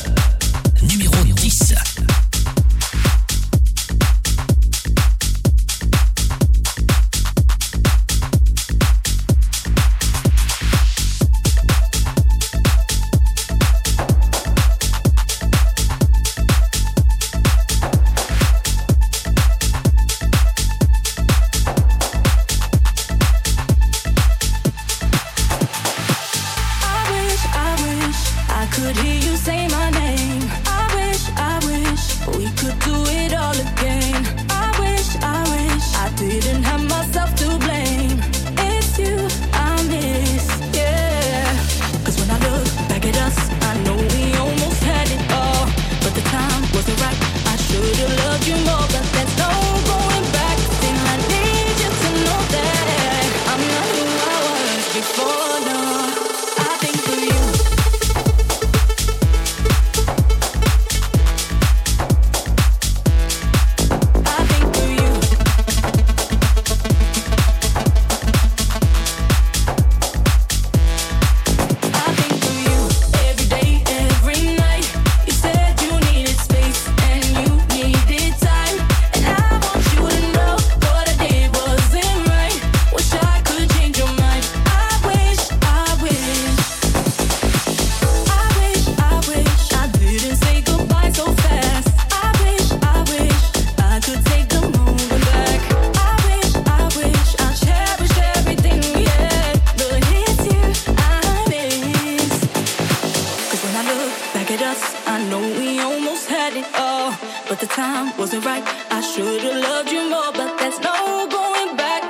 us. 104.70 104.82
I 105.06 105.16
know 105.28 105.42
we 105.60 105.80
almost 105.80 106.28
had 106.28 106.52
it 106.54 106.68
all, 106.78 107.10
but 107.48 107.58
the 107.58 107.66
time 107.66 108.16
wasn't 108.16 108.44
right. 108.44 108.64
I 108.90 109.00
should 109.00 109.42
have 109.42 109.58
loved 109.68 109.90
you 109.90 110.02
more, 110.08 110.32
but 110.32 110.58
there's 110.58 110.80
no 110.80 111.26
going 111.38 111.76
back. 111.76 112.09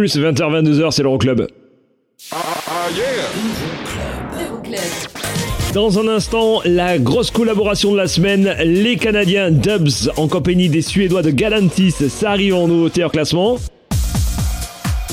Pulse 0.00 0.16
20h-22h, 0.16 0.92
c'est 0.92 1.02
l'Euroclub. 1.02 1.46
Euroclub. 4.40 4.78
Dans 5.74 5.98
un 5.98 6.08
instant, 6.08 6.62
la 6.64 6.98
grosse 6.98 7.30
collaboration 7.30 7.92
de 7.92 7.98
la 7.98 8.08
semaine, 8.08 8.54
les 8.64 8.96
Canadiens 8.96 9.50
Dubs 9.50 10.10
en 10.16 10.26
compagnie 10.26 10.70
des 10.70 10.80
Suédois 10.80 11.20
de 11.20 11.30
Galantis, 11.30 11.90
ça 11.90 12.30
arrive 12.30 12.54
en 12.54 12.66
nouveauté 12.66 13.04
en 13.04 13.10
classement. 13.10 13.58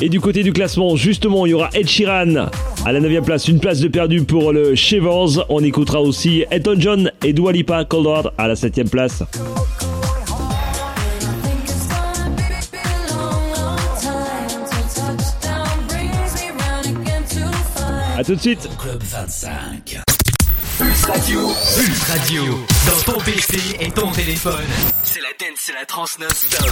Et 0.02 0.08
du 0.08 0.22
côté 0.22 0.42
du 0.42 0.54
classement, 0.54 0.96
justement, 0.96 1.46
il 1.46 1.50
y 1.50 1.54
aura 1.54 1.70
Ed 1.74 1.90
Sheeran 1.90 2.48
à 2.86 2.92
la 2.94 3.02
9 3.02 3.22
place, 3.24 3.50
une 3.50 3.60
place 3.60 3.82
de 3.82 3.90
perdu 3.90 4.24
pour 4.24 4.54
le 4.54 4.74
Shivers. 4.74 5.44
On 5.50 5.62
écoutera 5.66 6.00
aussi 6.02 6.46
Elton 6.50 6.78
John 6.80 7.12
et 7.26 7.34
Dua 7.34 7.52
Lipa 7.52 7.86
à 8.38 8.48
la 8.48 8.56
7 8.56 8.90
place. 8.90 9.22
A 18.18 18.24
tout 18.24 18.34
de 18.34 18.42
suite. 18.42 18.68
Club 18.80 19.04
25. 19.04 20.00
Pulse 20.80 21.06
Radio. 21.06 21.54
Pulse 21.76 22.04
Radio. 22.10 22.66
Dans 22.88 23.14
ton 23.14 23.20
PC 23.20 23.60
et 23.80 23.92
ton 23.92 24.12
téléphone. 24.12 24.66
C'est 25.04 25.20
la 25.22 25.30
dance, 25.40 25.60
c'est 25.64 25.74
la 25.74 25.86
trans 25.86 26.06
non-stop. 26.20 26.68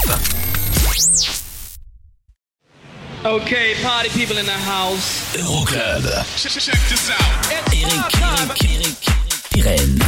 Okay, 3.25 3.75
party 3.83 4.09
people 4.09 4.39
in 4.39 4.45
the 4.45 4.57
house. 4.67 5.35
Euroclub. 5.37 6.09
Check, 6.35 6.51
check 6.53 6.79
this 6.89 7.11
out. 7.11 7.51
Eric, 7.51 7.83
Eric, 7.83 8.63
Eric, 8.63 9.09
Pirenne. 9.51 9.99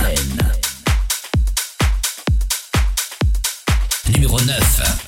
Numéro 4.10 4.40
9. 4.42 5.07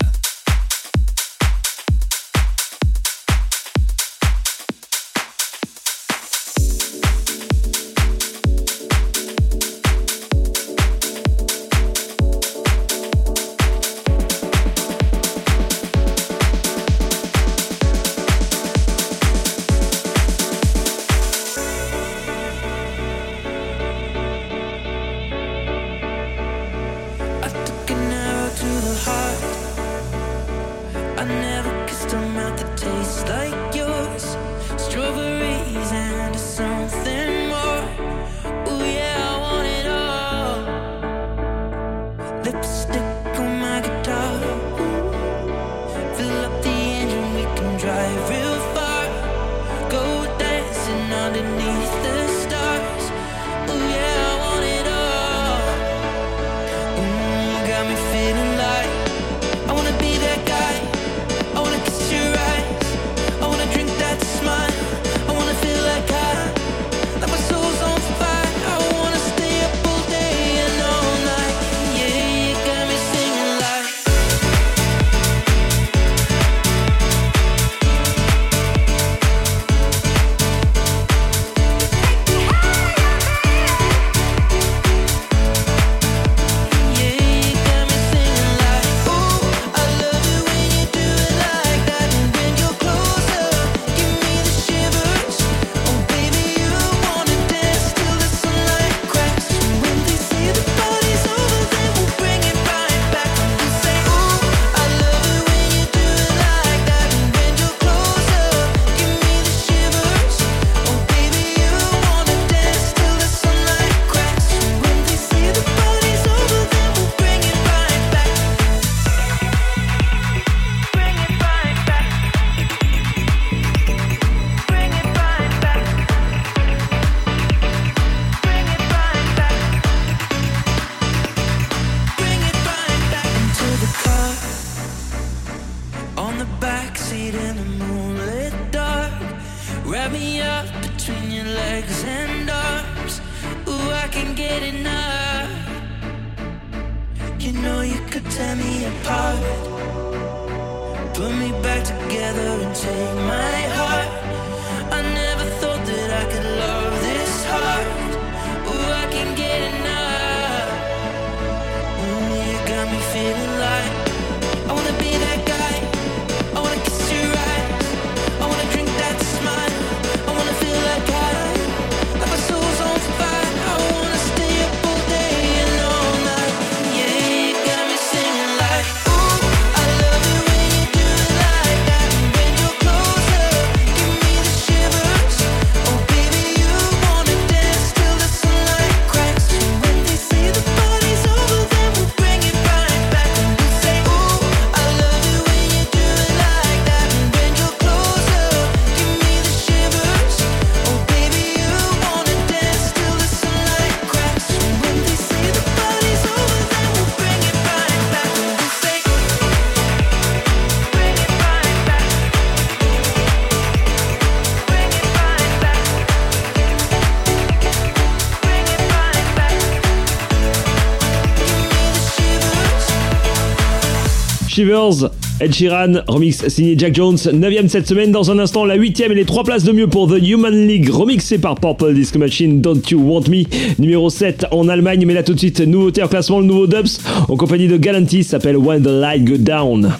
Shivers, 224.59 225.09
Ed 225.39 225.53
Sheeran, 225.53 226.03
remix 226.07 226.45
signé 226.49 226.77
Jack 226.77 226.93
Jones, 226.93 227.15
9ème 227.15 227.69
cette 227.69 227.87
semaine. 227.87 228.11
Dans 228.11 228.29
un 228.29 228.39
instant, 228.39 228.65
la 228.65 228.77
8ème 228.77 229.11
et 229.11 229.15
les 229.15 229.23
3 229.23 229.45
places 229.45 229.63
de 229.63 229.71
mieux 229.71 229.87
pour 229.87 230.09
The 230.09 230.21
Human 230.21 230.67
League, 230.67 230.89
remixé 230.89 231.37
par 231.37 231.55
Purple 231.55 231.93
Disco 231.93 232.19
Machine, 232.19 232.59
Don't 232.59 232.81
You 232.91 232.99
Want 232.99 233.29
Me, 233.29 233.45
numéro 233.79 234.09
7 234.09 234.47
en 234.51 234.67
Allemagne. 234.67 235.05
Mais 235.05 235.13
là 235.13 235.23
tout 235.23 235.33
de 235.33 235.39
suite, 235.39 235.61
nouveauté 235.61 236.03
en 236.03 236.09
classement, 236.09 236.41
le 236.41 236.45
nouveau 236.45 236.67
Dubs, 236.67 236.89
en 237.29 237.37
compagnie 237.37 237.69
de 237.69 237.77
Galantis, 237.77 238.25
s'appelle 238.25 238.57
When 238.57 238.83
the 238.83 238.87
Light 238.87 239.23
Go 239.23 239.37
Down. 239.37 239.93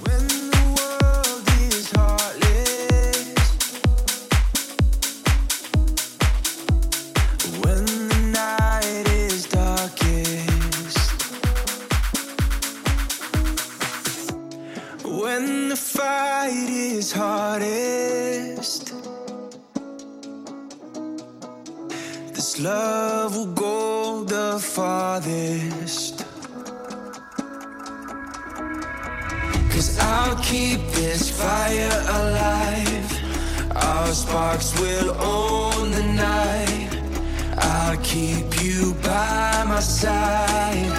keep 38.10 38.64
you 38.64 38.95
by 39.03 39.64
my 39.68 39.80
side. 39.80 40.90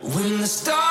When 0.00 0.40
the 0.40 0.46
stars 0.46 0.85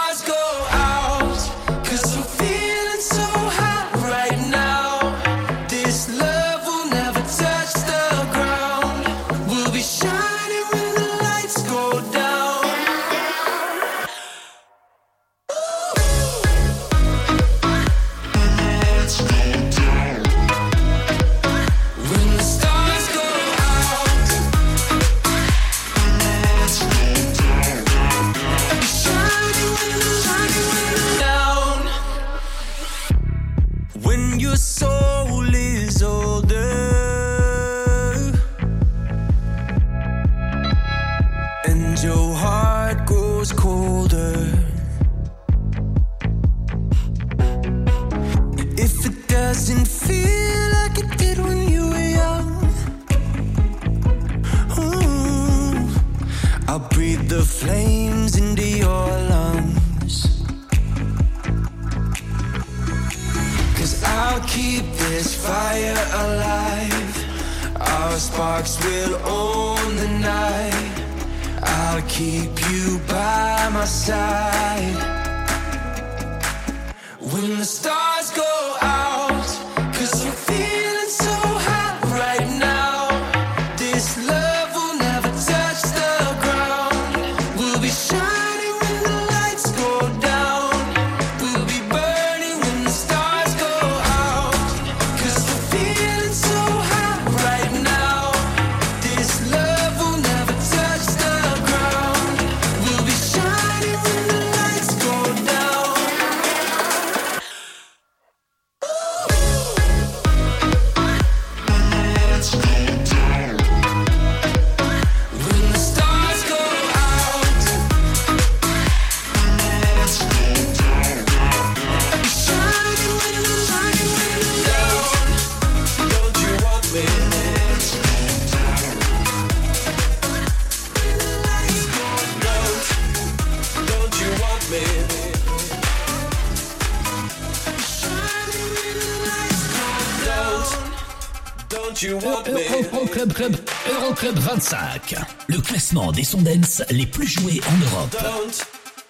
classement 145.96 146.12
des 146.12 146.24
sons 146.24 146.42
dance 146.42 146.84
les 146.90 147.06
plus 147.06 147.28
joués 147.28 147.62
en 147.68 147.96
Europe. 147.96 148.12
Don't, 148.22 148.66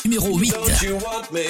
Numéro 0.06 0.38
8. 0.38 0.52
Don't 0.52 0.82
You 0.82 0.94
want 0.96 1.32
me? 1.32 1.42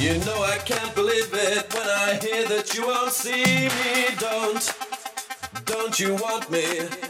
You 0.00 0.14
know 0.24 0.42
I 0.42 0.58
can't 0.64 0.94
believe 0.94 1.30
it 1.32 1.72
when 1.72 1.86
I 1.86 2.18
hear 2.20 2.48
that 2.48 2.74
you 2.74 2.86
won't 2.86 3.12
see 3.12 3.44
me. 3.44 4.16
Don't, 4.18 4.74
don't 5.66 5.98
you 6.00 6.14
want 6.14 6.50
me? 6.50 7.09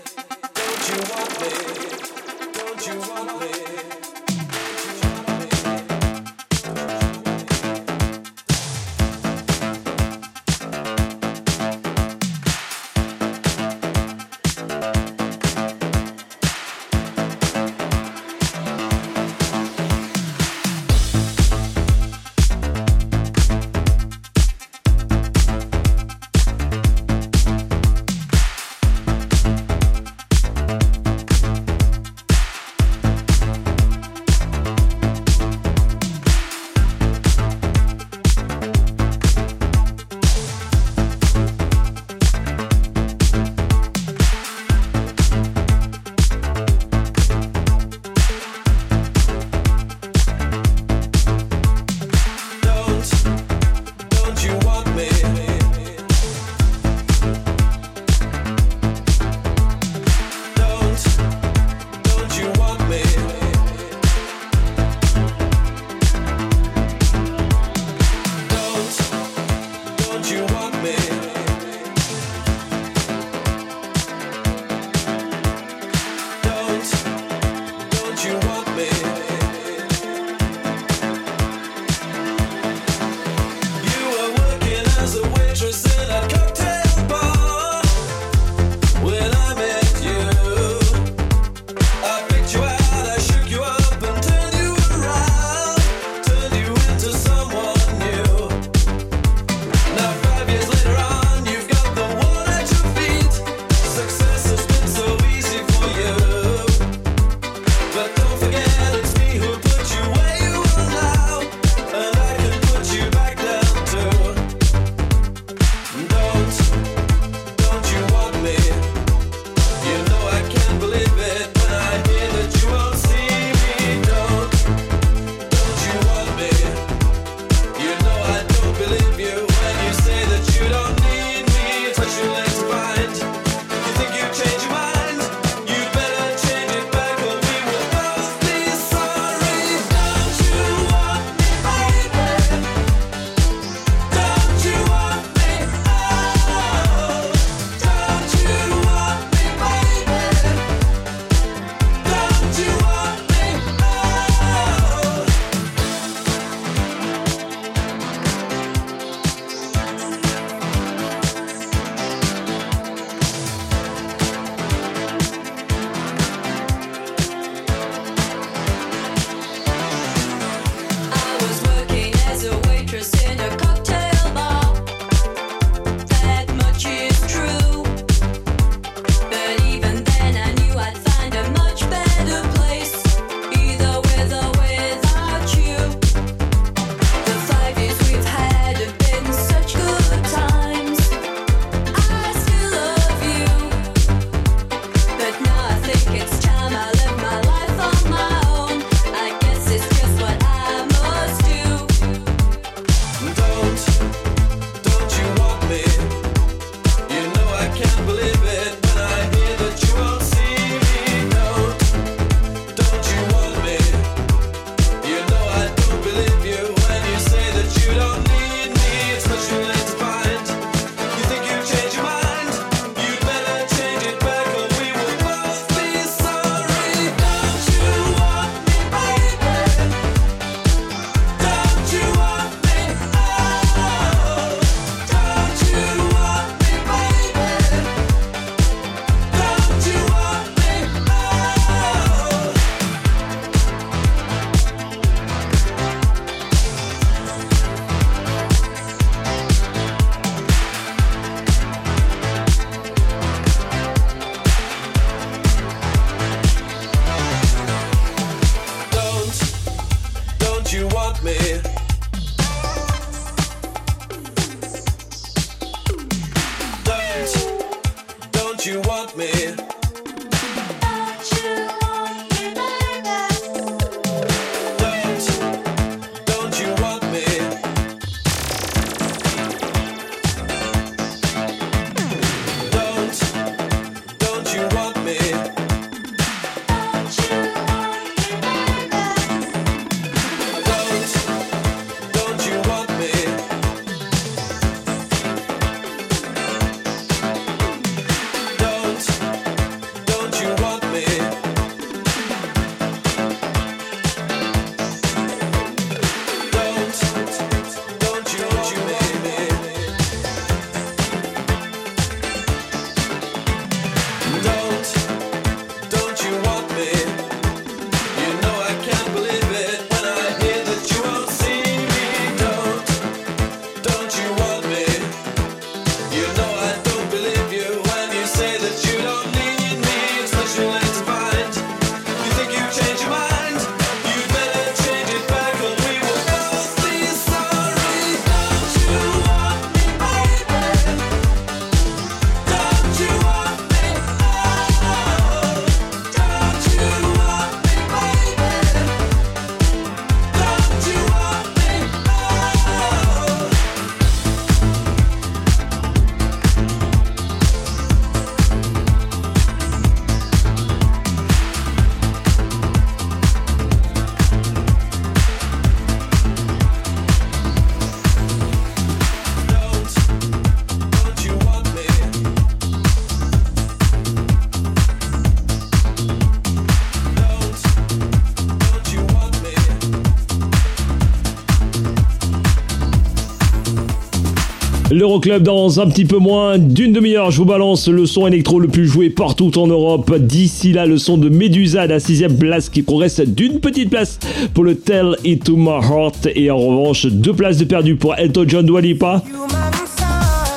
l'Euroclub 385.01 385.43
dans 385.43 385.81
un 385.81 385.87
petit 385.87 386.05
peu 386.05 386.19
moins 386.19 386.59
d'une 386.59 386.93
demi-heure. 386.93 387.31
Je 387.31 387.39
vous 387.39 387.47
balance 387.47 387.89
le 387.89 388.05
son 388.05 388.27
électro 388.27 388.61
le 388.61 388.69
plus 388.69 388.87
joué 388.87 389.09
partout 389.09 389.57
en 389.59 389.67
Europe. 389.67 390.15
D'ici 390.19 390.73
là, 390.73 390.85
le 390.85 390.99
son 390.99 391.17
de 391.17 391.31
Medusa 391.31 391.87
la 391.87 392.01
sixième 392.01 392.37
place 392.37 392.69
qui 392.69 392.83
progresse 392.83 393.19
d'une 393.21 393.61
petite 393.61 393.89
place 393.89 394.19
pour 394.53 394.63
le 394.63 394.75
Tell 394.75 395.17
It 395.25 395.45
To 395.45 395.57
My 395.57 395.81
Heart. 395.83 396.29
Et 396.35 396.51
en 396.51 396.59
revanche, 396.59 397.07
deux 397.07 397.33
places 397.33 397.57
de 397.57 397.65
perdu 397.65 397.97
pour 397.97 398.15
Elton 398.17 398.45
John 398.47 398.67
Dwalipa. 398.67 399.23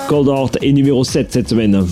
Cold 0.09 0.27
Heart 0.27 0.57
est 0.61 0.73
numéro 0.73 1.05
7 1.05 1.31
cette 1.31 1.47
semaine. 1.47 1.85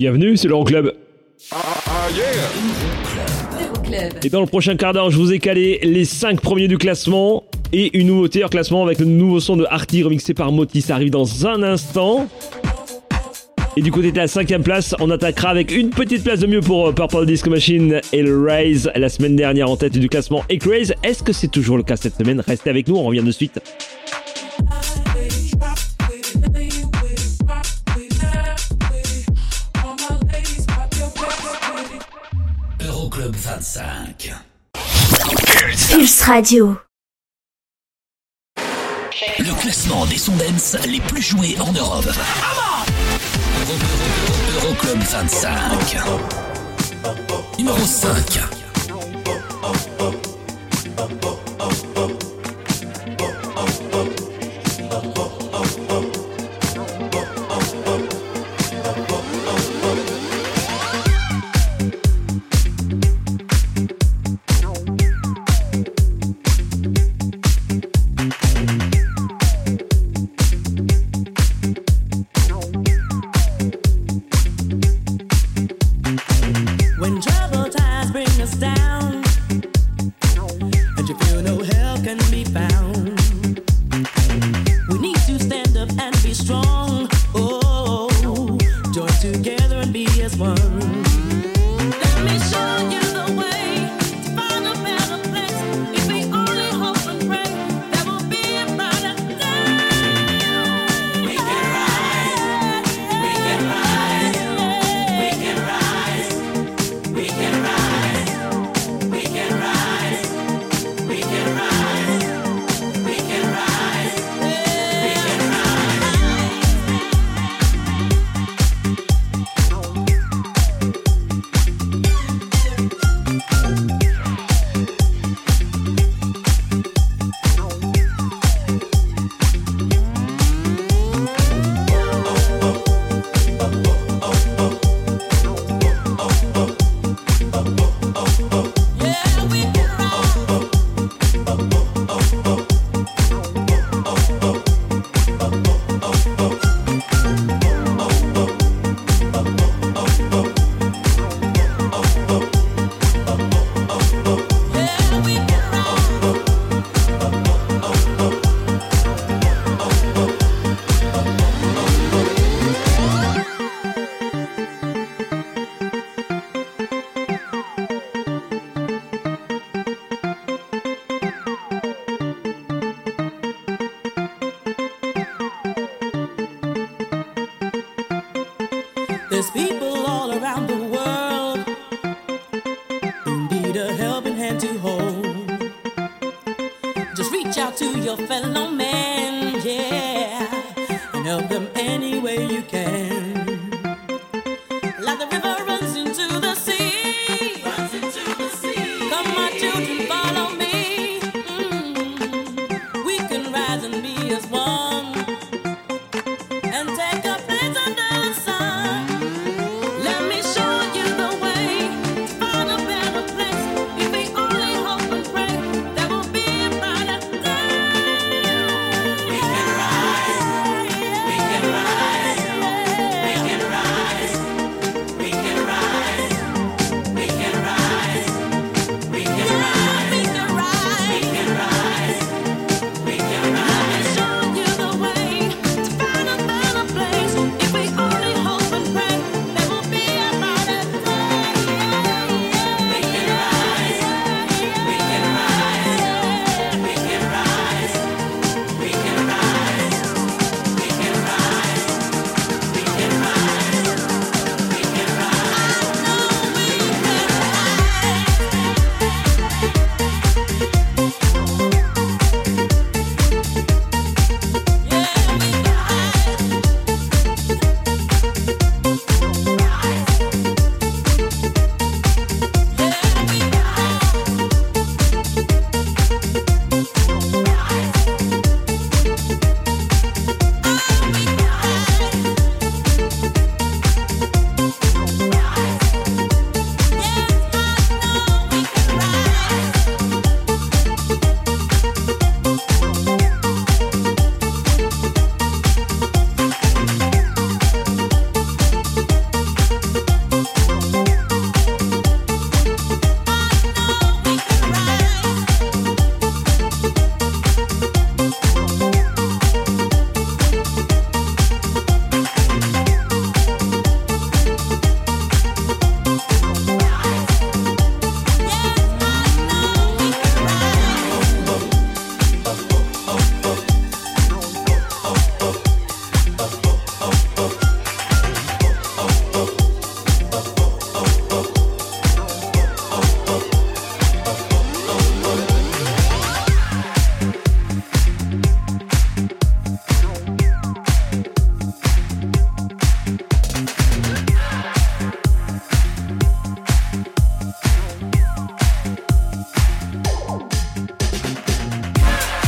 Bienvenue, 0.00 0.34
c'est 0.38 0.48
l'Euroclub. 0.48 0.94
Euroclub. 3.52 4.24
Et 4.24 4.30
dans 4.30 4.40
le 4.40 4.46
prochain 4.46 4.74
quart 4.74 4.94
d'heure, 4.94 5.10
je 5.10 5.18
vous 5.18 5.30
ai 5.30 5.38
calé 5.38 5.78
les 5.82 6.06
5 6.06 6.40
premiers 6.40 6.68
du 6.68 6.78
classement 6.78 7.44
et 7.74 7.98
une 7.98 8.06
nouveauté 8.06 8.42
en 8.42 8.48
classement 8.48 8.82
avec 8.82 8.98
le 8.98 9.04
nouveau 9.04 9.40
son 9.40 9.58
de 9.58 9.66
Artie 9.68 10.02
remixé 10.02 10.32
par 10.32 10.52
Moti. 10.52 10.80
Ça 10.80 10.94
arrive 10.94 11.10
dans 11.10 11.46
un 11.46 11.62
instant. 11.62 12.30
Et 13.76 13.82
du 13.82 13.90
côté 13.90 14.10
de 14.10 14.16
la 14.16 14.26
cinquième 14.26 14.62
place, 14.62 14.94
on 15.00 15.10
attaquera 15.10 15.50
avec 15.50 15.70
une 15.70 15.90
petite 15.90 16.24
place 16.24 16.40
de 16.40 16.46
mieux 16.46 16.62
pour 16.62 16.88
euh, 16.88 16.92
Purple 16.92 17.26
Disco 17.26 17.50
Machine 17.50 18.00
et 18.14 18.22
le 18.22 18.42
Rise 18.42 18.90
la 18.96 19.10
semaine 19.10 19.36
dernière 19.36 19.70
en 19.70 19.76
tête 19.76 19.98
du 19.98 20.08
classement 20.08 20.44
et 20.48 20.56
Craze. 20.56 20.94
Est-ce 21.02 21.22
que 21.22 21.34
c'est 21.34 21.48
toujours 21.48 21.76
le 21.76 21.82
cas 21.82 21.96
cette 21.96 22.16
semaine? 22.16 22.40
Restez 22.40 22.70
avec 22.70 22.88
nous, 22.88 22.96
on 22.96 23.04
revient 23.04 23.22
de 23.22 23.32
suite. 23.32 23.60
25. 33.64 34.32
Pulse 35.90 36.22
Radio. 36.22 36.78
Le 39.38 39.60
classement 39.60 40.06
des 40.06 40.16
sondens 40.16 40.78
les 40.88 41.00
plus 41.00 41.20
joués 41.20 41.56
en 41.60 41.70
Europe. 41.70 42.06
Euro- 43.66 43.72
Euro- 43.74 44.66
Euroclub 44.66 45.02
25. 45.02 45.98
Numéro 47.58 47.84
5. 47.84 48.49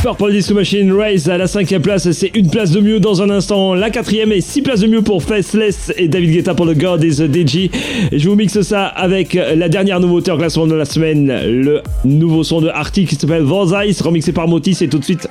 Pour 0.03 0.27
le 0.27 0.33
Disco 0.33 0.53
Machine 0.53 0.91
Race 0.91 1.29
à 1.29 1.37
la 1.37 1.47
cinquième 1.47 1.81
place, 1.81 2.11
c'est 2.11 2.35
une 2.35 2.49
place 2.49 2.71
de 2.71 2.81
mieux 2.81 2.99
dans 2.99 3.21
un 3.21 3.29
instant. 3.29 3.73
La 3.73 3.89
quatrième 3.89 4.33
et 4.33 4.41
six 4.41 4.61
places 4.61 4.81
de 4.81 4.87
mieux 4.87 5.01
pour 5.01 5.23
Faceless 5.23 5.93
et 5.95 6.09
David 6.09 6.33
Guetta 6.33 6.53
pour 6.53 6.65
le 6.65 6.73
God 6.73 7.01
is 7.05 7.21
a 7.21 7.25
DJ. 7.25 7.69
Je 8.11 8.27
vous 8.27 8.35
mixe 8.35 8.61
ça 8.63 8.85
avec 8.85 9.33
la 9.33 9.69
dernière 9.69 10.01
nouveauté 10.01 10.29
en 10.31 10.37
classement 10.37 10.67
de 10.67 10.75
la 10.75 10.83
semaine, 10.83 11.27
le 11.45 11.81
nouveau 12.03 12.43
son 12.43 12.59
de 12.59 12.67
Arctic 12.67 13.07
qui 13.07 13.15
s'appelle 13.15 13.43
Vos 13.43 13.73
remixé 14.01 14.33
par 14.33 14.49
Motis 14.49 14.77
et 14.81 14.89
tout 14.89 14.99
de 14.99 15.05
suite 15.05 15.29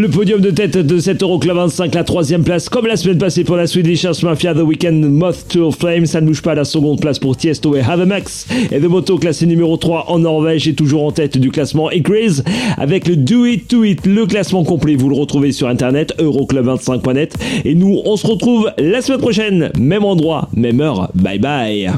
Le 0.00 0.08
podium 0.08 0.40
de 0.40 0.50
tête 0.50 0.78
de 0.78 0.98
cet 0.98 1.22
Euroclub 1.22 1.56
25, 1.56 1.94
la 1.94 2.04
troisième 2.04 2.42
place, 2.42 2.70
comme 2.70 2.86
la 2.86 2.96
semaine 2.96 3.18
passée 3.18 3.44
pour 3.44 3.56
la 3.56 3.66
Swedish 3.66 4.06
House 4.06 4.22
Mafia, 4.22 4.54
The 4.54 4.62
Weekend 4.62 5.04
Moth 5.04 5.44
Tour 5.46 5.76
Flame. 5.76 6.06
Ça 6.06 6.22
ne 6.22 6.26
bouge 6.26 6.40
pas 6.40 6.54
la 6.54 6.64
seconde 6.64 7.02
place 7.02 7.18
pour 7.18 7.36
Tiesto 7.36 7.76
et 7.76 7.82
Havemax. 7.82 8.46
Et 8.72 8.80
The 8.80 8.84
Moto, 8.84 9.18
classé 9.18 9.44
numéro 9.44 9.76
3 9.76 10.06
en 10.08 10.20
Norvège, 10.20 10.66
est 10.68 10.72
toujours 10.72 11.04
en 11.04 11.12
tête 11.12 11.36
du 11.36 11.50
classement. 11.50 11.90
Et 11.90 12.02
avec 12.78 13.06
le 13.06 13.14
Do 13.14 13.44
It 13.44 13.68
To 13.68 13.84
It, 13.84 14.06
le 14.06 14.24
classement 14.24 14.64
complet, 14.64 14.94
vous 14.94 15.10
le 15.10 15.16
retrouvez 15.16 15.52
sur 15.52 15.68
internet, 15.68 16.14
euroclub25.net. 16.18 17.36
Et 17.66 17.74
nous, 17.74 18.00
on 18.06 18.16
se 18.16 18.26
retrouve 18.26 18.72
la 18.78 19.02
semaine 19.02 19.20
prochaine, 19.20 19.70
même 19.78 20.04
endroit, 20.04 20.48
même 20.54 20.80
heure. 20.80 21.10
Bye 21.14 21.38
bye. 21.38 21.90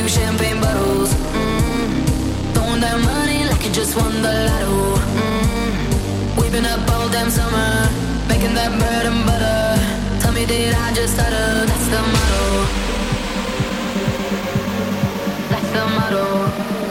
few 0.00 0.08
champagne 0.08 0.58
bottles. 0.60 1.12
Mm-hmm. 1.12 2.52
Throwing 2.54 2.80
that 2.80 2.98
money 3.04 3.44
like 3.44 3.62
you 3.66 3.72
just 3.72 3.96
won 3.96 4.22
the 4.22 4.32
lotto. 4.48 4.96
Mm-hmm. 4.96 6.40
We've 6.40 6.52
been 6.52 6.64
up 6.64 6.88
all 6.92 7.08
damn 7.10 7.30
summer, 7.30 7.70
making 8.28 8.54
that 8.54 8.72
bread 8.78 9.04
and 9.10 9.20
butter. 9.28 9.60
Tell 10.20 10.32
me, 10.32 10.46
did 10.46 10.74
I 10.74 10.92
just 10.94 11.14
stutter? 11.14 11.66
That's 11.70 11.88
the 11.94 12.00
motto. 12.14 12.44
That's 15.50 15.70
the 15.76 15.84
motto. 15.96 16.89